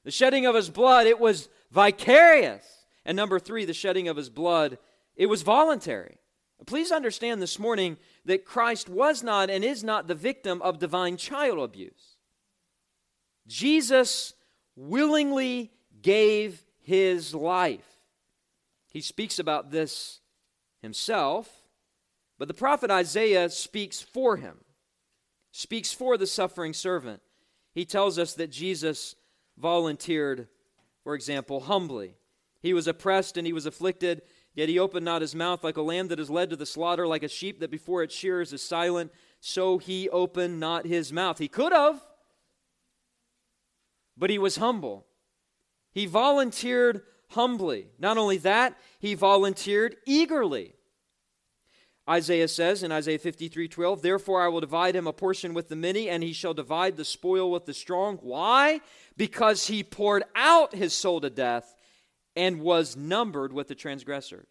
[0.05, 2.65] The shedding of his blood, it was vicarious.
[3.05, 4.79] And number three, the shedding of his blood,
[5.17, 6.19] it was voluntary.
[6.67, 11.17] Please understand this morning that Christ was not and is not the victim of divine
[11.17, 12.17] child abuse.
[13.49, 14.35] Jesus
[14.77, 17.99] willingly gave his life.
[18.89, 20.21] He speaks about this
[20.81, 21.49] himself,
[22.39, 24.59] but the prophet Isaiah speaks for him,
[25.51, 27.23] speaks for the suffering servant.
[27.73, 29.17] He tells us that Jesus
[29.63, 30.49] volunteered,
[31.05, 32.17] for example, humbly.
[32.61, 34.23] He was oppressed and he was afflicted,
[34.55, 37.07] yet he opened not his mouth like a lamb that is led to the slaughter,
[37.07, 39.13] like a sheep that before its shearers is silent.
[39.41, 41.39] So he opened not his mouth.
[41.39, 42.01] He could have,
[44.17, 45.07] but he was humble.
[45.93, 47.89] He volunteered humbly.
[47.99, 50.75] Not only that, he volunteered eagerly.
[52.13, 55.77] Isaiah says in Isaiah 53 12, Therefore I will divide him a portion with the
[55.77, 58.19] many, and he shall divide the spoil with the strong.
[58.19, 58.81] Why?
[59.17, 61.75] Because he poured out his soul to death
[62.37, 64.49] and was numbered with the transgressors.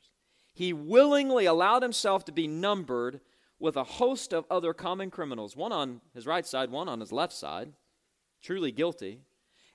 [0.53, 3.21] He willingly allowed himself to be numbered
[3.59, 7.11] with a host of other common criminals, one on his right side, one on his
[7.11, 7.73] left side,
[8.41, 9.19] truly guilty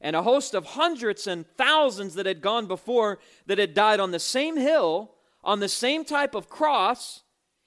[0.01, 4.11] and a host of hundreds and thousands that had gone before that had died on
[4.11, 7.22] the same hill, on the same type of cross,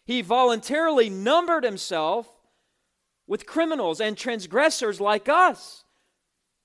[0.09, 2.27] he voluntarily numbered himself
[3.27, 5.83] with criminals and transgressors like us.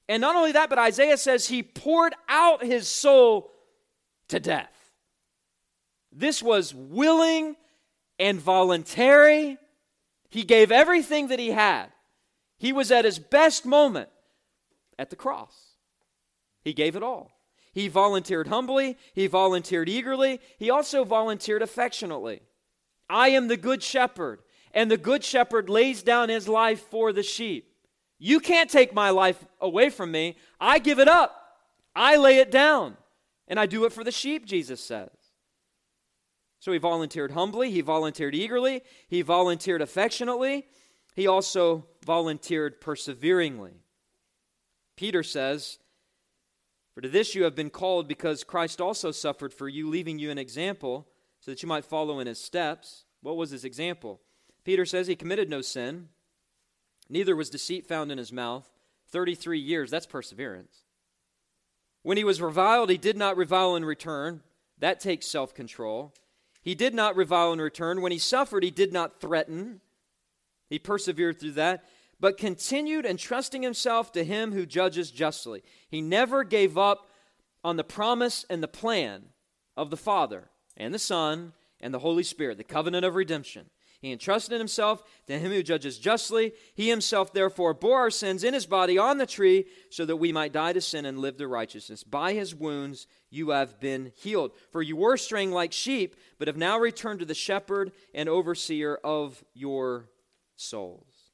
[0.09, 3.51] And not only that, but Isaiah says he poured out his soul
[4.29, 4.73] to death.
[6.11, 7.57] This was willing
[8.19, 9.59] and voluntary.
[10.31, 11.89] He gave everything that he had.
[12.57, 14.09] He was at his best moment
[14.99, 15.75] at the cross.
[16.63, 17.31] He gave it all.
[17.75, 22.41] He volunteered humbly, he volunteered eagerly, he also volunteered affectionately.
[23.09, 24.41] I am the good shepherd,
[24.73, 27.75] and the good shepherd lays down his life for the sheep.
[28.19, 30.37] You can't take my life away from me.
[30.61, 31.41] I give it up.
[31.95, 32.97] I lay it down.
[33.49, 35.11] And I do it for the sheep, Jesus says.
[36.61, 40.67] So he volunteered humbly, he volunteered eagerly, he volunteered affectionately,
[41.15, 43.83] he also volunteered perseveringly.
[44.97, 45.79] Peter says,
[46.95, 50.31] For to this you have been called, because Christ also suffered for you, leaving you
[50.31, 51.07] an example,
[51.45, 53.05] so that you might follow in his steps.
[53.21, 54.23] What was his example?
[54.65, 56.09] Peter says he committed no sin,
[57.11, 58.71] neither was deceit found in his mouth.
[59.11, 60.85] 33 years, that's perseverance.
[62.03, 64.41] When he was reviled, he did not revile in return.
[64.79, 66.15] That takes self control.
[66.63, 68.01] He did not revile in return.
[68.01, 69.83] When he suffered, he did not threaten.
[70.71, 71.85] He persevered through that
[72.21, 75.63] but continued entrusting himself to him who judges justly.
[75.91, 77.11] He never gave up
[77.63, 79.25] on the promise and the plan
[79.77, 83.67] of the Father and the Son and the Holy Spirit, the covenant of redemption.
[84.05, 86.53] He entrusted himself to him who judges justly.
[86.75, 90.31] He himself, therefore, bore our sins in his body on the tree so that we
[90.31, 92.05] might die to sin and live to righteousness.
[92.05, 94.53] By his wounds you have been healed.
[94.73, 98.97] For you were straying like sheep, but have now returned to the shepherd and overseer
[99.03, 100.11] of your
[100.57, 101.33] souls.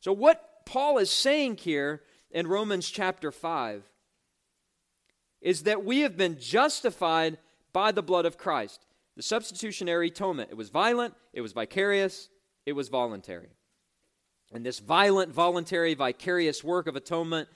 [0.00, 3.84] So, what Paul is saying here in Romans chapter 5
[5.40, 7.38] is that we have been justified
[7.74, 8.86] by the blood of Christ.
[9.16, 10.48] The substitutionary atonement.
[10.50, 12.30] It was violent, it was vicarious,
[12.64, 13.50] it was voluntary.
[14.50, 17.48] And this violent, voluntary, vicarious work of atonement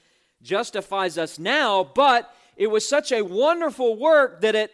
[0.43, 4.73] justifies us now, but it was such a wonderful work that it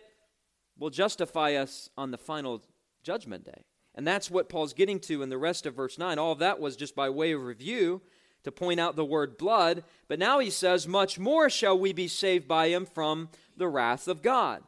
[0.79, 2.63] will justify us on the final
[3.03, 3.65] judgment day.
[3.95, 6.19] And that's what Paul's getting to in the rest of verse 9.
[6.19, 8.03] All of that was just by way of review
[8.43, 12.09] to point out the word blood, but now he says, Much more shall we be
[12.09, 14.63] saved by him from the wrath of God.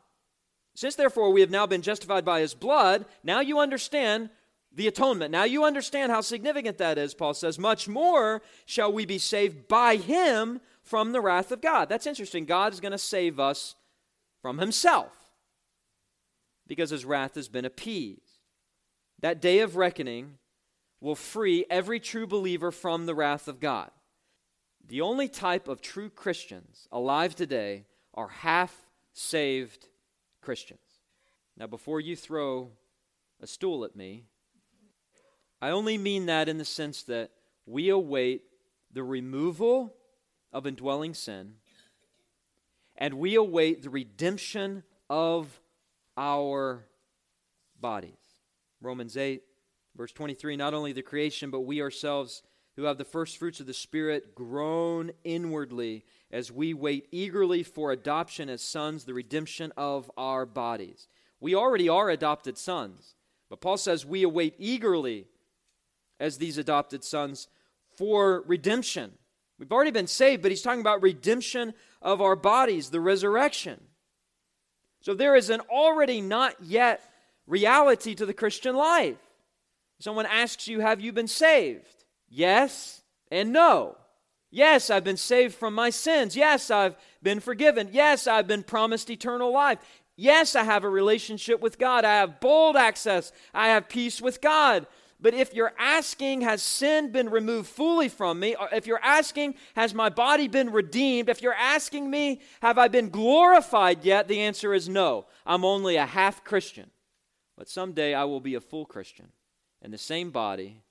[0.76, 4.28] Since therefore we have now been justified by his blood, now you understand
[4.70, 5.30] the atonement.
[5.30, 7.58] Now you understand how significant that is, Paul says.
[7.58, 11.88] Much more shall we be saved by him from the wrath of God.
[11.88, 12.44] That's interesting.
[12.44, 13.74] God is going to save us
[14.42, 15.12] from himself
[16.66, 18.20] because his wrath has been appeased.
[19.20, 20.34] That day of reckoning
[21.00, 23.90] will free every true believer from the wrath of God.
[24.86, 29.88] The only type of true Christians alive today are half saved
[30.46, 31.00] Christians.
[31.56, 32.70] Now, before you throw
[33.42, 34.26] a stool at me,
[35.60, 37.32] I only mean that in the sense that
[37.66, 38.42] we await
[38.92, 39.96] the removal
[40.52, 41.54] of indwelling sin
[42.96, 45.60] and we await the redemption of
[46.16, 46.84] our
[47.80, 48.12] bodies.
[48.80, 49.42] Romans 8,
[49.96, 52.44] verse 23 not only the creation, but we ourselves
[52.76, 56.04] who have the first fruits of the Spirit groan inwardly
[56.36, 61.08] as we wait eagerly for adoption as sons, the redemption of our bodies.
[61.40, 63.14] We already are adopted sons,
[63.48, 65.28] but Paul says we await eagerly
[66.20, 67.48] as these adopted sons
[67.96, 69.12] for redemption.
[69.58, 71.72] We've already been saved, but he's talking about redemption
[72.02, 73.80] of our bodies, the resurrection.
[75.00, 77.00] So there is an already not yet
[77.46, 79.16] reality to the Christian life.
[80.00, 82.04] Someone asks you, Have you been saved?
[82.28, 83.96] Yes and no.
[84.50, 86.36] Yes, I've been saved from my sins.
[86.36, 87.90] Yes, I've been forgiven.
[87.92, 89.78] Yes, I've been promised eternal life.
[90.16, 92.04] Yes, I have a relationship with God.
[92.04, 93.32] I have bold access.
[93.52, 94.86] I have peace with God.
[95.20, 98.54] But if you're asking, has sin been removed fully from me?
[98.54, 101.28] Or if you're asking, has my body been redeemed?
[101.28, 104.28] If you're asking me, have I been glorified yet?
[104.28, 105.26] The answer is no.
[105.44, 106.90] I'm only a half Christian.
[107.56, 109.32] But someday I will be a full Christian
[109.82, 110.82] in the same body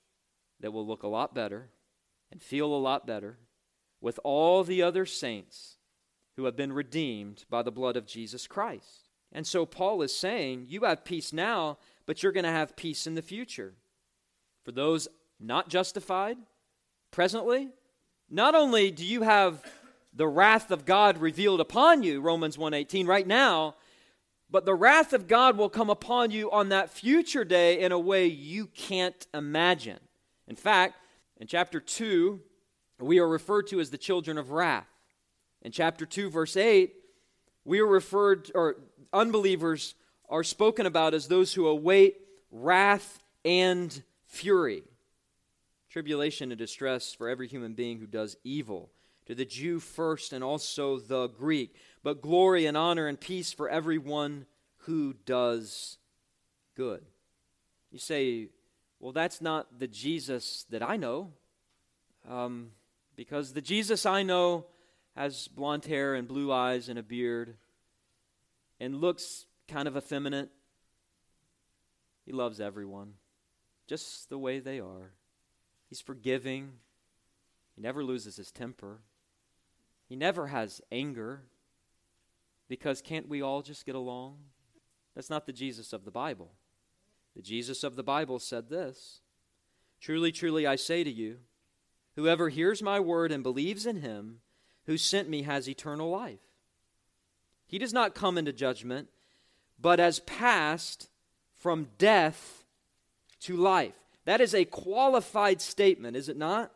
[0.60, 1.70] that will look a lot better
[2.32, 3.38] and feel a lot better
[4.00, 5.76] with all the other saints
[6.36, 9.08] who have been redeemed by the blood of Jesus Christ.
[9.32, 13.06] And so Paul is saying, You have peace now, but you're going to have peace
[13.06, 13.74] in the future.
[14.64, 15.08] For those
[15.40, 16.36] not justified
[17.10, 17.68] presently,
[18.28, 19.62] not only do you have
[20.12, 23.76] the wrath of God revealed upon you, Romans 1:18 right now,
[24.50, 27.98] but the wrath of God will come upon you on that future day in a
[27.98, 29.98] way you can't imagine.
[30.46, 30.96] In fact,
[31.38, 32.40] in chapter 2,
[32.98, 34.88] we are referred to as the children of wrath.
[35.62, 36.92] In chapter 2, verse 8,
[37.64, 38.76] we are referred, or
[39.12, 39.94] unbelievers
[40.28, 42.16] are spoken about as those who await
[42.50, 44.82] wrath and fury.
[45.90, 48.90] Tribulation and distress for every human being who does evil,
[49.26, 53.68] to the Jew first and also the Greek, but glory and honor and peace for
[53.68, 54.46] everyone
[54.78, 55.98] who does
[56.76, 57.04] good.
[57.90, 58.48] You say,
[59.00, 61.32] well, that's not the Jesus that I know.
[62.28, 62.70] Um,
[63.16, 64.66] because the Jesus I know
[65.16, 67.56] has blonde hair and blue eyes and a beard
[68.78, 70.50] and looks kind of effeminate.
[72.24, 73.14] He loves everyone
[73.86, 75.12] just the way they are.
[75.88, 76.72] He's forgiving.
[77.74, 79.00] He never loses his temper.
[80.08, 81.42] He never has anger
[82.68, 84.38] because can't we all just get along?
[85.14, 86.52] That's not the Jesus of the Bible.
[87.34, 89.20] The Jesus of the Bible said this
[90.00, 91.38] Truly, truly, I say to you,
[92.16, 94.40] Whoever hears my word and believes in him
[94.86, 96.40] who sent me has eternal life.
[97.66, 99.08] He does not come into judgment,
[99.78, 101.08] but has passed
[101.56, 102.64] from death
[103.40, 103.94] to life.
[104.24, 106.72] That is a qualified statement, is it not?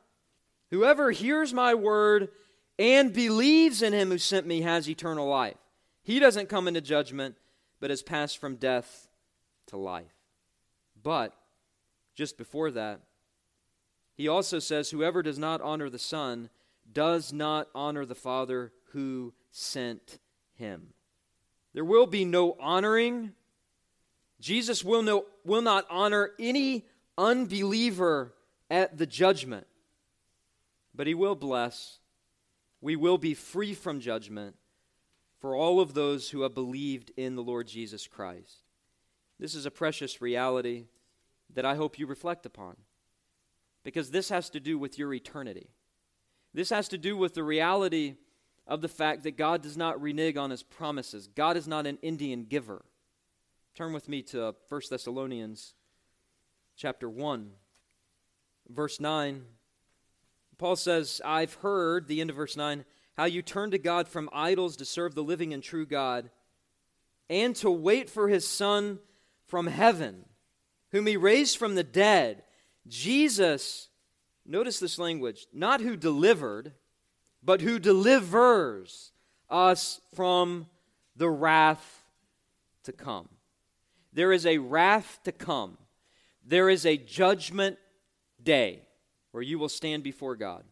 [0.70, 2.28] Whoever hears my word
[2.78, 5.56] and believes in him who sent me has eternal life.
[6.02, 7.36] He doesn't come into judgment,
[7.80, 9.08] but has passed from death
[9.68, 10.14] to life.
[11.02, 11.34] But
[12.14, 13.00] just before that,
[14.20, 16.50] he also says, Whoever does not honor the Son
[16.92, 20.18] does not honor the Father who sent
[20.52, 20.88] him.
[21.72, 23.32] There will be no honoring.
[24.38, 26.84] Jesus will, no, will not honor any
[27.16, 28.34] unbeliever
[28.68, 29.66] at the judgment,
[30.94, 32.00] but he will bless.
[32.82, 34.54] We will be free from judgment
[35.38, 38.64] for all of those who have believed in the Lord Jesus Christ.
[39.38, 40.88] This is a precious reality
[41.54, 42.76] that I hope you reflect upon
[43.82, 45.70] because this has to do with your eternity.
[46.52, 48.16] This has to do with the reality
[48.66, 51.28] of the fact that God does not renege on his promises.
[51.28, 52.84] God is not an Indian giver.
[53.74, 55.74] Turn with me to 1 Thessalonians
[56.76, 57.52] chapter 1
[58.68, 59.44] verse 9.
[60.58, 62.84] Paul says, "I've heard the end of verse 9
[63.16, 66.30] how you turn to God from idols to serve the living and true God
[67.28, 69.00] and to wait for his son
[69.46, 70.28] from heaven,
[70.90, 72.44] whom he raised from the dead."
[72.86, 73.90] Jesus,
[74.50, 76.72] Notice this language not who delivered,
[77.40, 79.12] but who delivers
[79.48, 80.66] us from
[81.14, 82.02] the wrath
[82.82, 83.28] to come.
[84.12, 85.78] There is a wrath to come.
[86.44, 87.78] There is a judgment
[88.42, 88.82] day
[89.30, 90.64] where you will stand before God.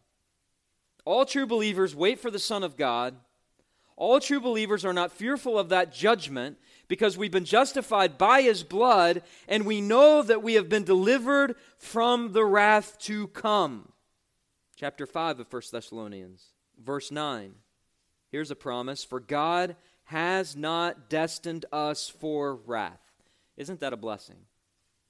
[1.05, 3.15] All true believers wait for the Son of God.
[3.95, 6.59] All true believers are not fearful of that judgment
[6.89, 11.55] because we've been justified by his blood and we know that we have been delivered
[11.77, 13.93] from the wrath to come.
[14.77, 16.47] Chapter 5 of 1 Thessalonians,
[16.83, 17.55] verse 9.
[18.31, 23.01] Here's a promise For God has not destined us for wrath.
[23.57, 24.37] Isn't that a blessing?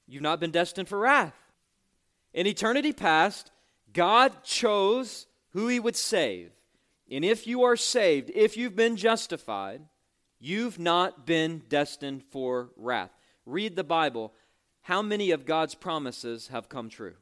[0.06, 1.34] You've not been destined for wrath.
[2.32, 3.52] In eternity past,
[3.92, 6.50] God chose who he would save.
[7.10, 9.82] And if you are saved, if you've been justified,
[10.40, 13.10] you've not been destined for wrath.
[13.46, 14.32] Read the Bible.
[14.82, 17.14] How many of God's promises have come true?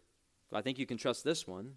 [0.53, 1.73] I think you can trust this one.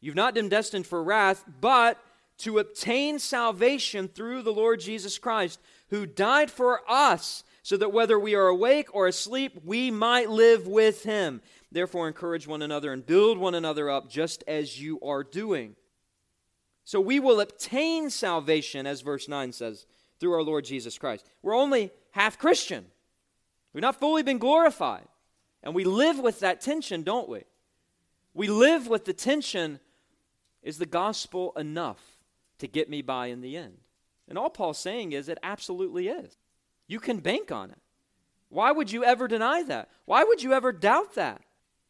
[0.00, 1.98] You've not been destined for wrath, but
[2.38, 5.60] to obtain salvation through the Lord Jesus Christ,
[5.90, 10.66] who died for us, so that whether we are awake or asleep, we might live
[10.66, 11.40] with him.
[11.70, 15.76] Therefore, encourage one another and build one another up, just as you are doing.
[16.84, 19.86] So we will obtain salvation, as verse 9 says,
[20.22, 21.28] through our Lord Jesus Christ.
[21.42, 22.86] We're only half Christian,
[23.72, 25.08] we've not fully been glorified.
[25.64, 27.42] And we live with that tension, don't we?
[28.34, 29.78] We live with the tension
[30.62, 32.00] is the gospel enough
[32.58, 33.78] to get me by in the end?
[34.28, 36.36] And all Paul's saying is it absolutely is.
[36.86, 37.78] You can bank on it.
[38.48, 39.88] Why would you ever deny that?
[40.04, 41.42] Why would you ever doubt that?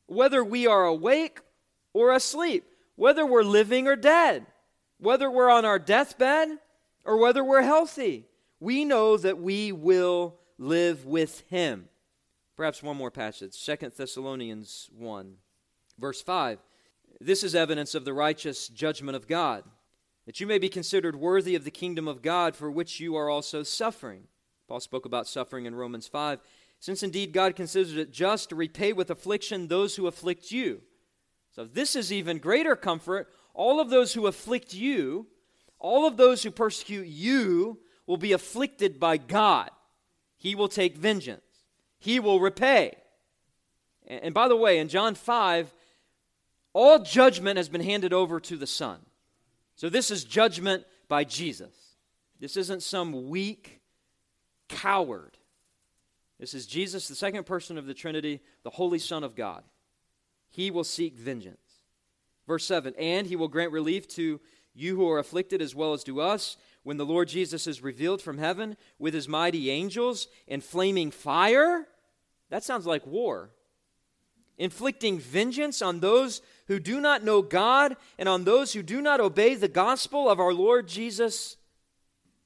[0.06, 1.40] Whether we are awake
[1.92, 2.64] or asleep,
[2.96, 4.46] whether we're living or dead,
[4.98, 6.58] whether we're on our deathbed
[7.04, 8.26] or whether we're healthy,
[8.60, 11.88] we know that we will live with him.
[12.56, 15.34] Perhaps one more passage, Second Thessalonians 1,
[15.98, 16.58] verse 5.
[17.20, 19.64] This is evidence of the righteous judgment of God,
[20.26, 23.30] that you may be considered worthy of the kingdom of God for which you are
[23.30, 24.24] also suffering.
[24.68, 26.40] Paul spoke about suffering in Romans 5.
[26.80, 30.80] Since indeed God considers it just to repay with affliction those who afflict you.
[31.52, 33.28] So, this is even greater comfort.
[33.54, 35.26] All of those who afflict you,
[35.82, 39.70] all of those who persecute you, will be afflicted by God.
[40.36, 41.44] He will take vengeance,
[41.98, 42.96] He will repay.
[44.06, 45.72] And by the way, in John 5,
[46.72, 48.98] all judgment has been handed over to the Son.
[49.76, 51.74] So, this is judgment by Jesus.
[52.40, 53.80] This isn't some weak,
[54.68, 55.38] coward.
[56.40, 59.62] This is Jesus, the second person of the Trinity, the Holy Son of God.
[60.50, 61.58] He will seek vengeance.
[62.46, 64.40] Verse 7 And he will grant relief to
[64.74, 68.20] you who are afflicted as well as to us when the Lord Jesus is revealed
[68.20, 71.86] from heaven with his mighty angels in flaming fire.
[72.50, 73.50] That sounds like war.
[74.58, 79.20] Inflicting vengeance on those who do not know God and on those who do not
[79.20, 81.56] obey the gospel of our Lord Jesus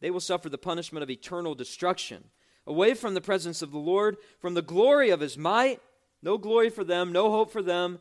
[0.00, 2.24] they will suffer the punishment of eternal destruction.
[2.66, 5.80] Away from the presence of the Lord, from the glory of his might,
[6.22, 8.00] no glory for them, no hope for them,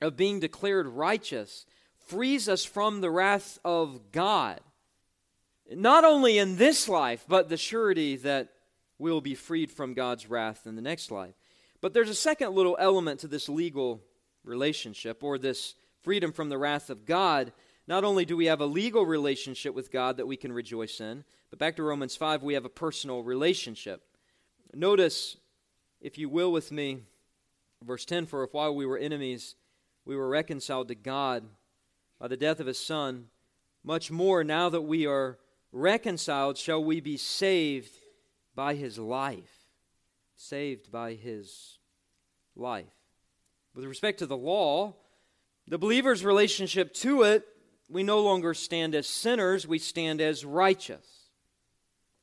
[0.00, 1.66] of being declared righteous
[2.06, 4.60] frees us from the wrath of God.
[5.70, 8.50] Not only in this life, but the surety that
[8.98, 11.34] we'll be freed from God's wrath in the next life.
[11.80, 14.00] But there's a second little element to this legal
[14.44, 17.52] relationship or this freedom from the wrath of God
[17.88, 21.24] not only do we have a legal relationship with God that we can rejoice in,
[21.50, 24.02] but back to Romans 5, we have a personal relationship.
[24.74, 25.36] Notice,
[26.00, 27.02] if you will, with me,
[27.84, 29.54] verse 10 For if while we were enemies,
[30.06, 31.44] we were reconciled to God
[32.18, 33.26] by the death of his Son,
[33.84, 35.38] much more now that we are
[35.72, 37.92] reconciled, shall we be saved
[38.54, 39.66] by his life.
[40.36, 41.78] Saved by his
[42.54, 42.86] life.
[43.74, 44.94] With respect to the law,
[45.66, 47.46] the believer's relationship to it
[47.88, 51.06] we no longer stand as sinners, we stand as righteous.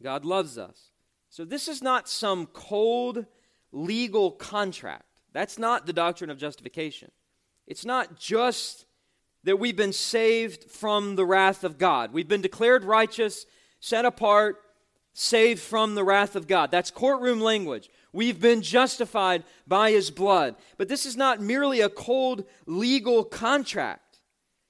[0.02, 0.92] God loves us.
[1.30, 3.26] So this is not some cold
[3.72, 5.22] legal contract.
[5.32, 7.12] That's not the doctrine of justification.
[7.68, 8.86] It's not just
[9.44, 12.14] that we've been saved from the wrath of God.
[12.14, 13.46] We've been declared righteous,
[13.80, 14.58] set apart,
[15.14, 16.72] saved from the wrath of God.
[16.72, 17.90] That's courtroom language.
[18.14, 20.56] We've been justified by his blood.
[20.78, 24.00] But this is not merely a cold legal contract.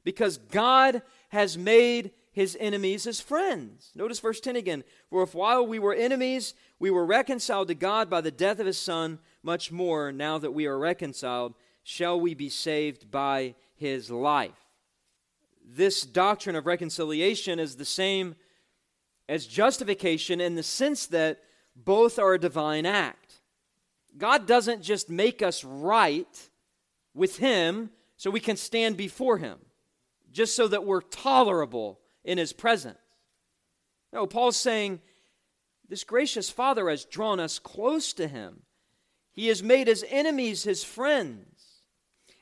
[0.03, 3.91] because God has made his enemies his friends.
[3.95, 4.83] Notice verse 10 again.
[5.09, 8.65] For if while we were enemies, we were reconciled to God by the death of
[8.65, 11.53] his Son, much more, now that we are reconciled,
[11.83, 14.51] shall we be saved by his life.
[15.65, 18.35] This doctrine of reconciliation is the same
[19.29, 21.39] as justification in the sense that
[21.75, 23.41] both are a divine act.
[24.17, 26.49] God doesn't just make us right
[27.13, 29.59] with him so we can stand before him,
[30.31, 32.97] just so that we're tolerable in his presence.
[34.11, 35.01] No, Paul's saying
[35.89, 38.61] this gracious Father has drawn us close to him.
[39.31, 41.52] He has made his enemies his friends.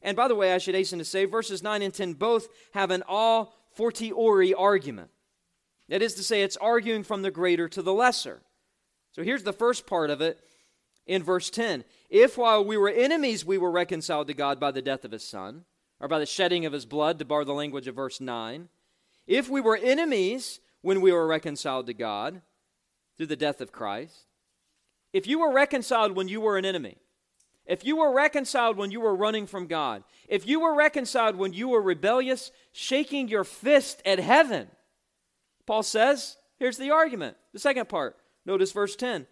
[0.02, 2.92] And by the way, I should hasten to say, verses 9 and 10 both have
[2.92, 5.10] an a fortiori argument.
[5.90, 8.42] That is to say, it's arguing from the greater to the lesser.
[9.12, 10.40] So here's the first part of it
[11.06, 11.84] in verse 10.
[12.10, 15.28] If while we were enemies, we were reconciled to God by the death of his
[15.28, 15.66] Son,
[16.00, 18.70] or by the shedding of his blood, to borrow the language of verse 9,
[19.28, 22.42] if we were enemies when we were reconciled to God
[23.18, 24.26] through the death of Christ,
[25.14, 26.98] if you were reconciled when you were an enemy,
[27.66, 31.54] if you were reconciled when you were running from God, if you were reconciled when
[31.54, 34.68] you were rebellious, shaking your fist at heaven,
[35.66, 37.38] Paul says, here's the argument.
[37.54, 38.18] The second part.
[38.46, 39.28] Notice verse 10.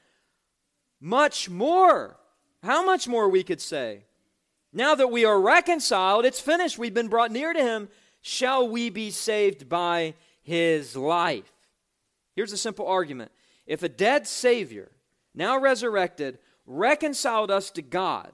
[1.02, 2.18] Much more.
[2.64, 4.06] How much more we could say?
[4.72, 6.78] Now that we are reconciled, it's finished.
[6.78, 7.90] We've been brought near to Him
[8.22, 11.52] shall we be saved by his life.
[12.36, 13.32] Here's a simple argument
[13.66, 14.92] if a dead Savior,
[15.36, 18.32] now resurrected, reconciled us to God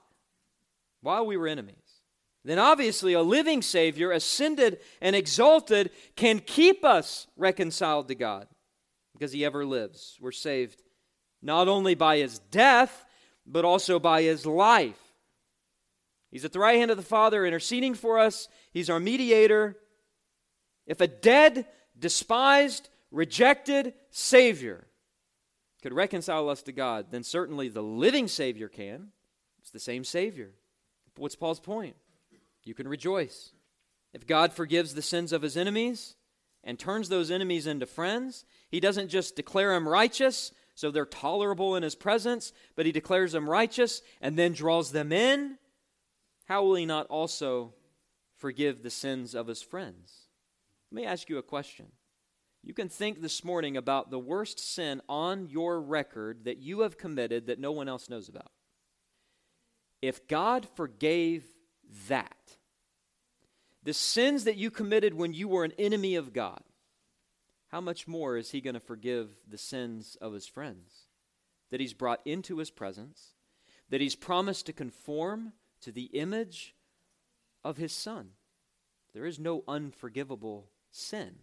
[1.00, 2.02] while we were enemies,
[2.44, 8.46] then obviously a living Savior, ascended and exalted, can keep us reconciled to God
[9.14, 10.16] because he ever lives.
[10.20, 10.82] We're saved
[11.42, 13.04] not only by his death,
[13.46, 15.00] but also by his life.
[16.30, 18.48] He's at the right hand of the Father interceding for us.
[18.72, 19.76] He's our mediator.
[20.86, 21.66] If a dead,
[21.98, 24.86] despised, rejected Savior
[25.86, 29.12] could reconcile us to God, then certainly the living Savior can.
[29.60, 30.50] It's the same Savior.
[31.16, 31.94] What's Paul's point?
[32.64, 33.52] You can rejoice.
[34.12, 36.16] If God forgives the sins of his enemies
[36.64, 41.76] and turns those enemies into friends, he doesn't just declare them righteous so they're tolerable
[41.76, 45.56] in his presence, but he declares them righteous and then draws them in
[46.46, 47.74] how will he not also
[48.34, 50.26] forgive the sins of his friends?
[50.90, 51.92] Let me ask you a question.
[52.66, 56.98] You can think this morning about the worst sin on your record that you have
[56.98, 58.50] committed that no one else knows about.
[60.02, 61.44] If God forgave
[62.08, 62.56] that,
[63.84, 66.60] the sins that you committed when you were an enemy of God,
[67.68, 71.06] how much more is He going to forgive the sins of His friends
[71.70, 73.34] that He's brought into His presence,
[73.90, 75.52] that He's promised to conform
[75.82, 76.74] to the image
[77.62, 78.30] of his Son.
[79.14, 81.36] There is no unforgivable sin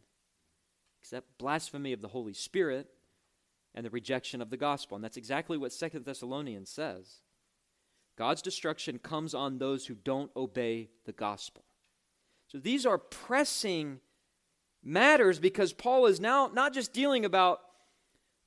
[1.03, 2.87] except blasphemy of the Holy Spirit
[3.75, 4.95] and the rejection of the gospel.
[4.95, 7.19] And that's exactly what Second Thessalonians says.
[8.17, 11.65] God's destruction comes on those who don't obey the gospel.
[12.47, 13.99] So these are pressing
[14.81, 17.59] matters because Paul is now not just dealing about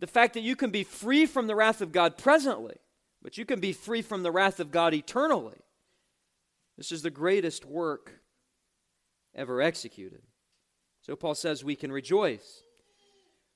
[0.01, 2.77] the fact that you can be free from the wrath of God presently,
[3.21, 5.59] but you can be free from the wrath of God eternally.
[6.79, 8.23] This is the greatest work
[9.35, 10.23] ever executed.
[11.07, 12.63] So Paul says we can rejoice.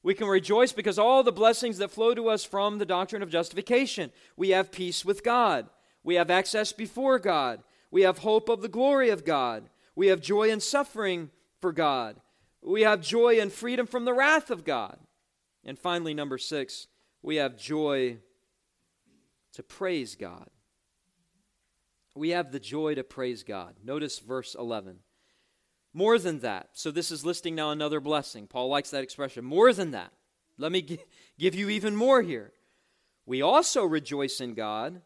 [0.03, 3.29] We can rejoice because all the blessings that flow to us from the doctrine of
[3.31, 4.13] justification.
[4.37, 5.67] We have peace with God.
[6.05, 7.63] We have access before God.
[7.91, 9.69] We have hope of the glory of God.
[9.97, 11.31] We have joy in suffering
[11.61, 12.17] for God.
[12.63, 14.97] We have joy and freedom from the wrath of God.
[15.65, 16.87] And finally, number six,
[17.21, 18.19] we have joy
[19.55, 20.49] to praise God
[22.15, 23.75] we have the joy to praise God.
[23.85, 24.99] Notice verse 11.
[25.93, 26.71] More than that.
[26.73, 28.47] So, this is listing now another blessing.
[28.47, 29.45] Paul likes that expression.
[29.45, 30.13] More than that.
[30.57, 31.01] Let me g-
[31.39, 32.53] give you even more here.
[33.27, 35.03] We also rejoice in God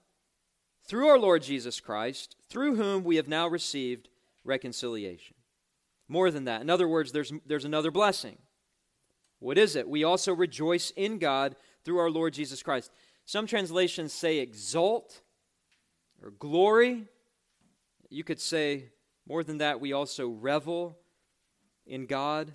[0.87, 4.09] through our Lord Jesus Christ, through whom we have now received
[4.45, 5.37] reconciliation.
[6.09, 6.61] More than that.
[6.61, 8.37] In other words, there's, there's another blessing.
[9.39, 9.89] What is it?
[9.89, 12.91] We also rejoice in God through our Lord Jesus Christ.
[13.25, 15.23] Some translations say exult
[16.23, 17.05] or glory.
[18.11, 18.91] You could say,
[19.27, 20.99] more than that, we also revel
[21.87, 22.53] in God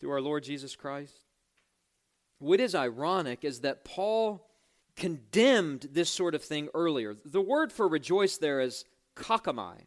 [0.00, 1.24] through our Lord Jesus Christ.
[2.38, 4.46] What is ironic is that Paul
[4.96, 7.16] condemned this sort of thing earlier.
[7.24, 8.84] The word for rejoice there is
[9.16, 9.78] kauchaomai,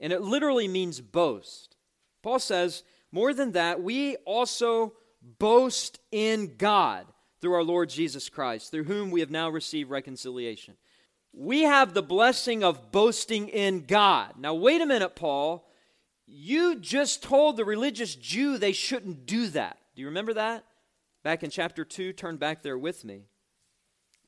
[0.00, 1.76] and it literally means boast.
[2.22, 4.92] Paul says, more than that, we also
[5.38, 7.06] boast in God
[7.40, 10.74] through our Lord Jesus Christ, through whom we have now received reconciliation
[11.32, 14.34] we have the blessing of boasting in God.
[14.38, 15.68] Now, wait a minute, Paul.
[16.26, 19.78] you just told the religious Jew they shouldn't do that.
[19.94, 20.64] Do you remember that?
[21.22, 23.24] Back in chapter 2, turn back there with me.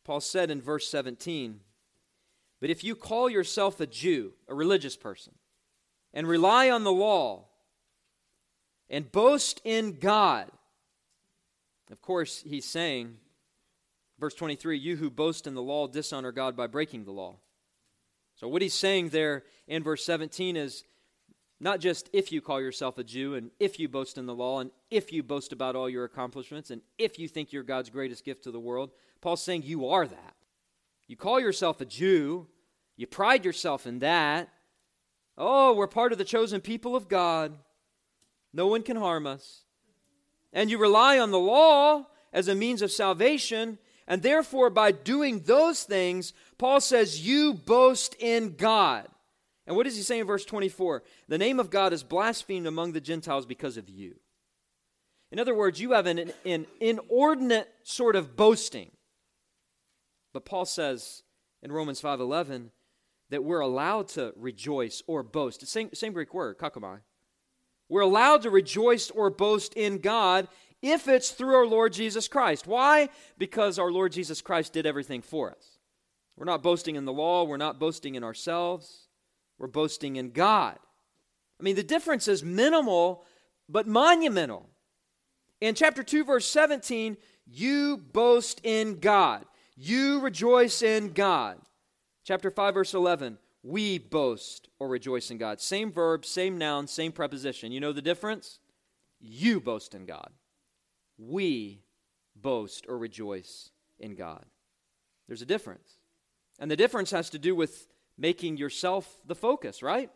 [0.05, 1.61] Paul said in verse 17,
[2.61, 5.35] But if you call yourself a Jew, a religious person,
[6.13, 7.47] and rely on the law,
[8.89, 10.51] and boast in God,
[11.91, 13.19] of course, he's saying,
[14.21, 17.37] verse 23, you who boast in the law dishonor God by breaking the law.
[18.37, 20.85] So, what he's saying there in verse 17 is
[21.59, 24.61] not just if you call yourself a Jew and if you boast in the law
[24.61, 28.25] and if you boast about all your accomplishments and if you think you're God's greatest
[28.25, 28.91] gift to the world.
[29.21, 30.35] Paul's saying you are that.
[31.07, 32.47] You call yourself a Jew,
[32.97, 34.49] you pride yourself in that.
[35.37, 37.53] Oh, we're part of the chosen people of God.
[38.53, 39.65] No one can harm us.
[40.53, 43.79] And you rely on the law as a means of salvation.
[44.11, 49.07] And therefore, by doing those things, Paul says, you boast in God.
[49.69, 51.05] And what does he say in verse 24?
[51.29, 54.17] The name of God is blasphemed among the Gentiles because of you.
[55.31, 58.91] In other words, you have an, an inordinate sort of boasting.
[60.33, 61.23] But Paul says
[61.63, 62.71] in Romans 5.11
[63.29, 65.65] that we're allowed to rejoice or boast.
[65.69, 66.99] Same, same Greek word, kauchaomai.
[67.89, 70.49] We're allowed to rejoice or boast in God
[70.83, 72.67] if it's through our Lord Jesus Christ.
[72.67, 73.09] Why?
[73.39, 75.79] Because our Lord Jesus Christ did everything for us.
[76.37, 79.09] We're not boasting in the law, we're not boasting in ourselves.
[79.59, 80.79] We're boasting in God.
[81.61, 83.27] I mean, the difference is minimal,
[83.69, 84.71] but monumental.
[85.61, 89.45] In chapter 2, verse 17, you boast in God.
[89.77, 91.59] You rejoice in God.
[92.25, 95.61] Chapter 5, verse 11, we boast or rejoice in God.
[95.61, 97.71] Same verb, same noun, same preposition.
[97.71, 98.61] You know the difference?
[99.21, 100.31] You boast in God.
[101.21, 101.83] We
[102.35, 104.45] boast or rejoice in God.
[105.29, 105.99] There's a difference.
[106.59, 110.11] And the difference has to do with making yourself the focus, right?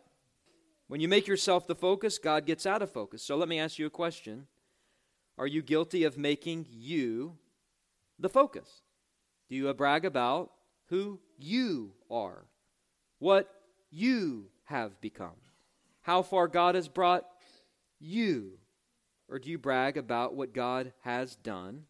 [0.87, 3.23] When you make yourself the focus, God gets out of focus.
[3.23, 4.47] So let me ask you a question
[5.37, 7.37] Are you guilty of making you
[8.19, 8.81] the focus?
[9.49, 10.51] Do you brag about
[10.87, 12.45] who you are,
[13.19, 13.49] what
[13.91, 15.37] you have become,
[16.01, 17.25] how far God has brought
[17.99, 18.59] you?
[19.29, 21.83] Or do you brag about what God has done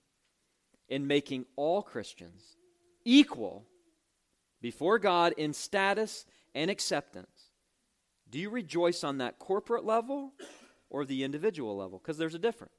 [0.88, 2.56] in making all Christians
[3.04, 3.66] equal
[4.66, 6.26] before God in status
[6.56, 7.52] and acceptance.
[8.32, 10.34] Do you rejoice on that corporate level
[10.90, 12.00] or the individual level?
[12.00, 12.74] Because there's a difference.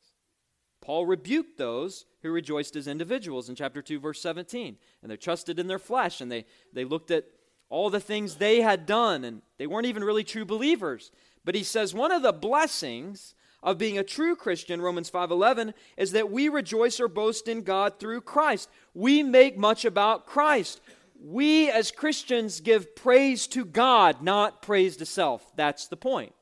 [0.80, 4.76] Paul rebuked those who rejoiced as individuals in chapter 2, verse 17.
[5.00, 7.26] And they trusted in their flesh and they, they looked at
[7.68, 11.12] all the things they had done and they weren't even really true believers.
[11.44, 16.12] But he says one of the blessings of being a true Christian, Romans 5:11, is
[16.12, 18.68] that we rejoice or boast in God through Christ.
[18.94, 20.80] We make much about Christ
[21.22, 25.54] we as Christians give praise to God, not praise to self.
[25.56, 26.34] That's the point.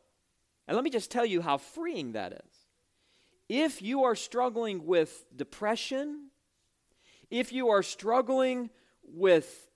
[0.66, 2.66] And let me just tell you how freeing that is.
[3.48, 6.30] If you are struggling with depression,
[7.30, 8.70] if you are struggling
[9.02, 9.68] with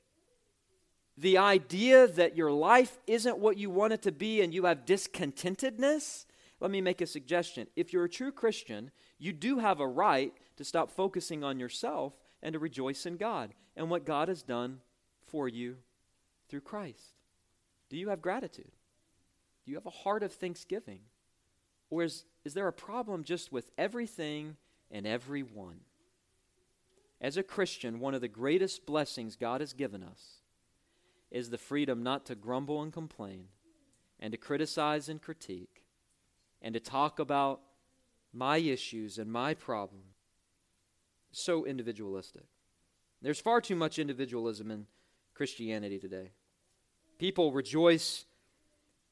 [1.16, 4.86] the idea that your life isn't what you want it to be and you have
[4.86, 6.24] discontentedness,
[6.60, 7.68] let me make a suggestion.
[7.76, 12.14] If you're a true Christian, you do have a right to stop focusing on yourself
[12.42, 14.80] and to rejoice in God and what God has done
[15.26, 15.76] for you
[16.48, 17.14] through Christ?
[17.88, 18.72] Do you have gratitude?
[19.64, 21.00] Do you have a heart of thanksgiving?
[21.90, 24.56] Or is, is there a problem just with everything
[24.90, 25.80] and everyone?
[27.20, 30.38] As a Christian, one of the greatest blessings God has given us
[31.30, 33.48] is the freedom not to grumble and complain,
[34.20, 35.77] and to criticize and critique,
[36.62, 37.60] and to talk about
[38.32, 40.04] my issues and my problems.
[41.30, 42.44] So individualistic.
[43.22, 44.86] There's far too much individualism in
[45.34, 46.32] Christianity today.
[47.18, 48.24] People rejoice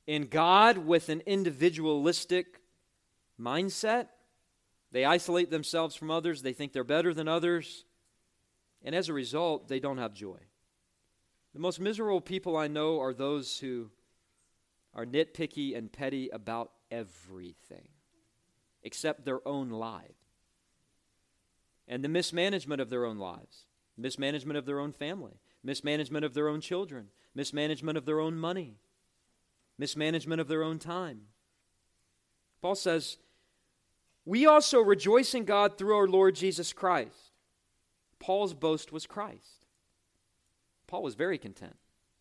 [0.07, 2.61] in God with an individualistic
[3.41, 4.09] mindset.
[4.93, 7.85] They isolate themselves from others, they think they're better than others,
[8.85, 10.39] and as a result, they don't have joy.
[11.53, 13.91] The most miserable people I know are those who
[14.97, 17.89] are nitpicky and petty about everything
[18.83, 20.27] except their own lives
[21.87, 23.67] and the mismanagement of their own lives,
[23.97, 28.79] mismanagement of their own family, mismanagement of their own children, mismanagement of their own money,
[29.79, 31.21] mismanagement of their own time.
[32.63, 33.19] Paul says,
[34.25, 37.33] We also rejoice in God through our Lord Jesus Christ.
[38.19, 39.67] Paul's boast was Christ.
[40.87, 41.77] Paul was very content.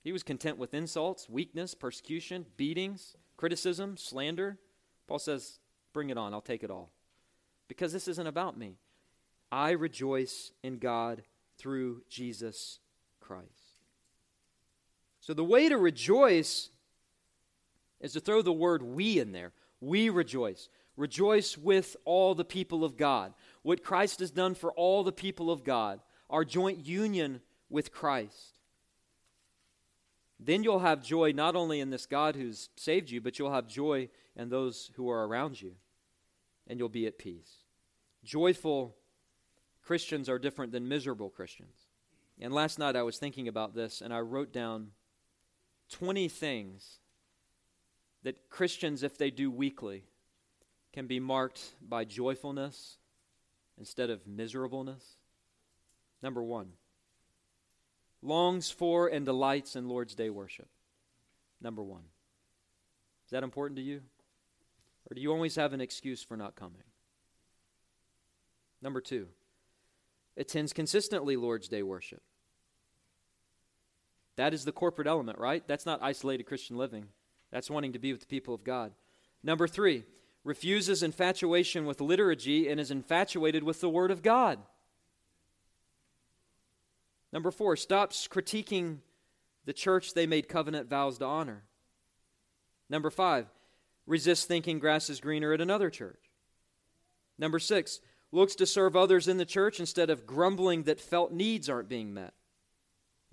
[0.05, 4.59] He was content with insults, weakness, persecution, beatings, criticism, slander.
[5.07, 5.57] Paul says,
[5.93, 6.91] Bring it on, I'll take it all.
[7.67, 8.77] Because this isn't about me.
[9.51, 11.23] I rejoice in God
[11.57, 12.77] through Jesus
[13.19, 13.49] Christ.
[15.21, 16.69] So the way to rejoice
[17.99, 19.53] is to throw the word we in there.
[19.81, 20.69] We rejoice.
[20.97, 23.33] Rejoice with all the people of God.
[23.63, 25.99] What Christ has done for all the people of God,
[26.29, 27.41] our joint union
[27.71, 28.54] with Christ.
[30.39, 33.67] Then you'll have joy not only in this God who's saved you, but you'll have
[33.67, 35.75] joy in those who are around you,
[36.67, 37.63] and you'll be at peace.
[38.23, 38.95] Joyful
[39.81, 41.87] Christians are different than miserable Christians.
[42.39, 44.91] And last night I was thinking about this, and I wrote down
[45.89, 46.99] 20 things
[48.23, 50.03] that Christians, if they do weekly,
[50.91, 52.97] can be marked by joyfulness
[53.77, 55.17] instead of miserableness.
[56.21, 56.69] Number one,
[58.25, 60.67] longs for and delights in Lord's Day worship.
[61.61, 62.03] Number one.
[63.25, 64.01] Is that important to you?
[65.09, 66.83] Or do you always have an excuse for not coming?
[68.81, 69.27] Number two,
[70.37, 72.21] attends consistently Lord's Day worship.
[74.35, 75.65] That is the corporate element, right?
[75.67, 77.07] That's not isolated Christian living.
[77.51, 78.91] That's wanting to be with the people of God.
[79.43, 80.03] Number three,
[80.43, 84.59] refuses infatuation with liturgy and is infatuated with the Word of God.
[87.35, 88.99] Number four, stops critiquing
[89.65, 91.65] the church they made covenant vows to honor.
[92.89, 93.47] Number five,
[94.07, 96.31] resists thinking grass is greener at another church.
[97.37, 97.99] Number six,
[98.31, 102.13] looks to serve others in the church instead of grumbling that felt needs aren't being
[102.13, 102.33] met.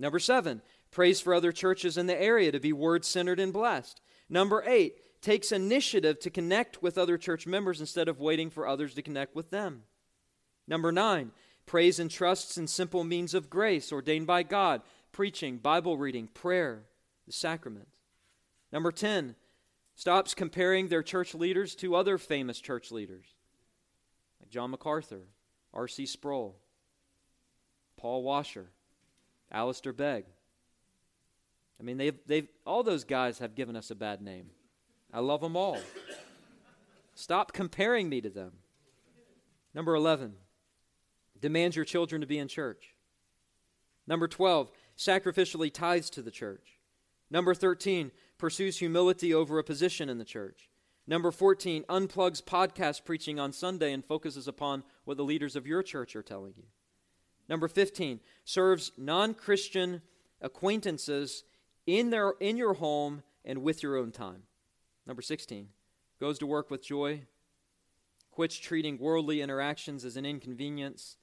[0.00, 4.00] Number seven, prays for other churches in the area to be word centered and blessed.
[4.28, 8.94] Number eight, takes initiative to connect with other church members instead of waiting for others
[8.94, 9.84] to connect with them.
[10.66, 11.30] Number nine,
[11.66, 14.82] prays and trusts in simple means of grace ordained by God
[15.12, 16.84] preaching, Bible reading, prayer,
[17.26, 17.88] the sacrament.
[18.72, 19.36] Number 10,
[19.94, 23.26] stops comparing their church leaders to other famous church leaders
[24.40, 25.28] like John MacArthur,
[25.72, 26.06] R.C.
[26.06, 26.56] Sproul,
[27.96, 28.70] Paul Washer,
[29.50, 30.24] Alistair Begg.
[31.78, 34.46] I mean, they've, they've, all those guys have given us a bad name.
[35.12, 35.78] I love them all.
[37.14, 38.52] Stop comparing me to them.
[39.74, 40.34] Number 11,
[41.42, 42.94] demands your children to be in church.
[44.06, 46.78] Number 12, sacrificially tithes to the church.
[47.30, 50.70] Number 13, pursues humility over a position in the church.
[51.06, 55.82] Number 14, unplugs podcast preaching on Sunday and focuses upon what the leaders of your
[55.82, 56.64] church are telling you.
[57.48, 60.02] Number 15, serves non Christian
[60.40, 61.44] acquaintances
[61.86, 64.44] in, their, in your home and with your own time.
[65.06, 65.68] Number 16,
[66.20, 67.22] goes to work with joy,
[68.30, 71.16] quits treating worldly interactions as an inconvenience,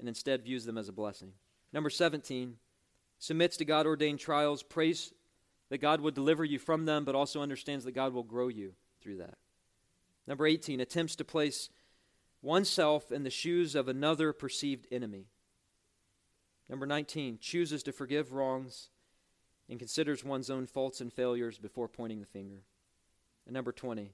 [0.00, 1.32] and instead views them as a blessing.
[1.72, 2.56] Number 17,
[3.18, 5.12] submits to God ordained trials, prays
[5.68, 8.72] that God would deliver you from them, but also understands that God will grow you
[9.00, 9.38] through that.
[10.26, 11.70] Number 18, attempts to place
[12.42, 15.26] oneself in the shoes of another perceived enemy.
[16.68, 18.88] Number 19, chooses to forgive wrongs
[19.68, 22.62] and considers one's own faults and failures before pointing the finger.
[23.46, 24.12] And number 20,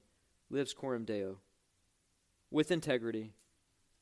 [0.49, 1.37] lives coram deo
[2.51, 3.33] with integrity,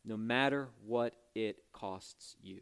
[0.05, 2.61] no matter what it costs you.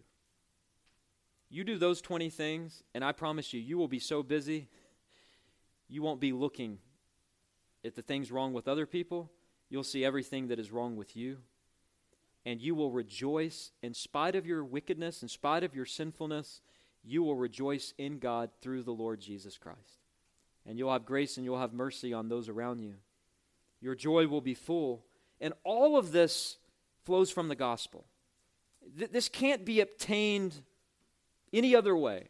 [1.49, 4.69] You do those 20 things, and I promise you, you will be so busy,
[5.87, 6.79] you won't be looking
[7.85, 9.29] at the things wrong with other people.
[9.69, 11.37] You'll see everything that is wrong with you.
[12.45, 16.61] And you will rejoice in spite of your wickedness, in spite of your sinfulness,
[17.03, 19.99] you will rejoice in God through the Lord Jesus Christ.
[20.65, 22.95] And you'll have grace and you'll have mercy on those around you.
[23.81, 25.05] Your joy will be full.
[25.41, 26.57] And all of this
[27.05, 28.05] flows from the gospel.
[28.97, 30.61] Th- this can't be obtained
[31.51, 32.29] any other way.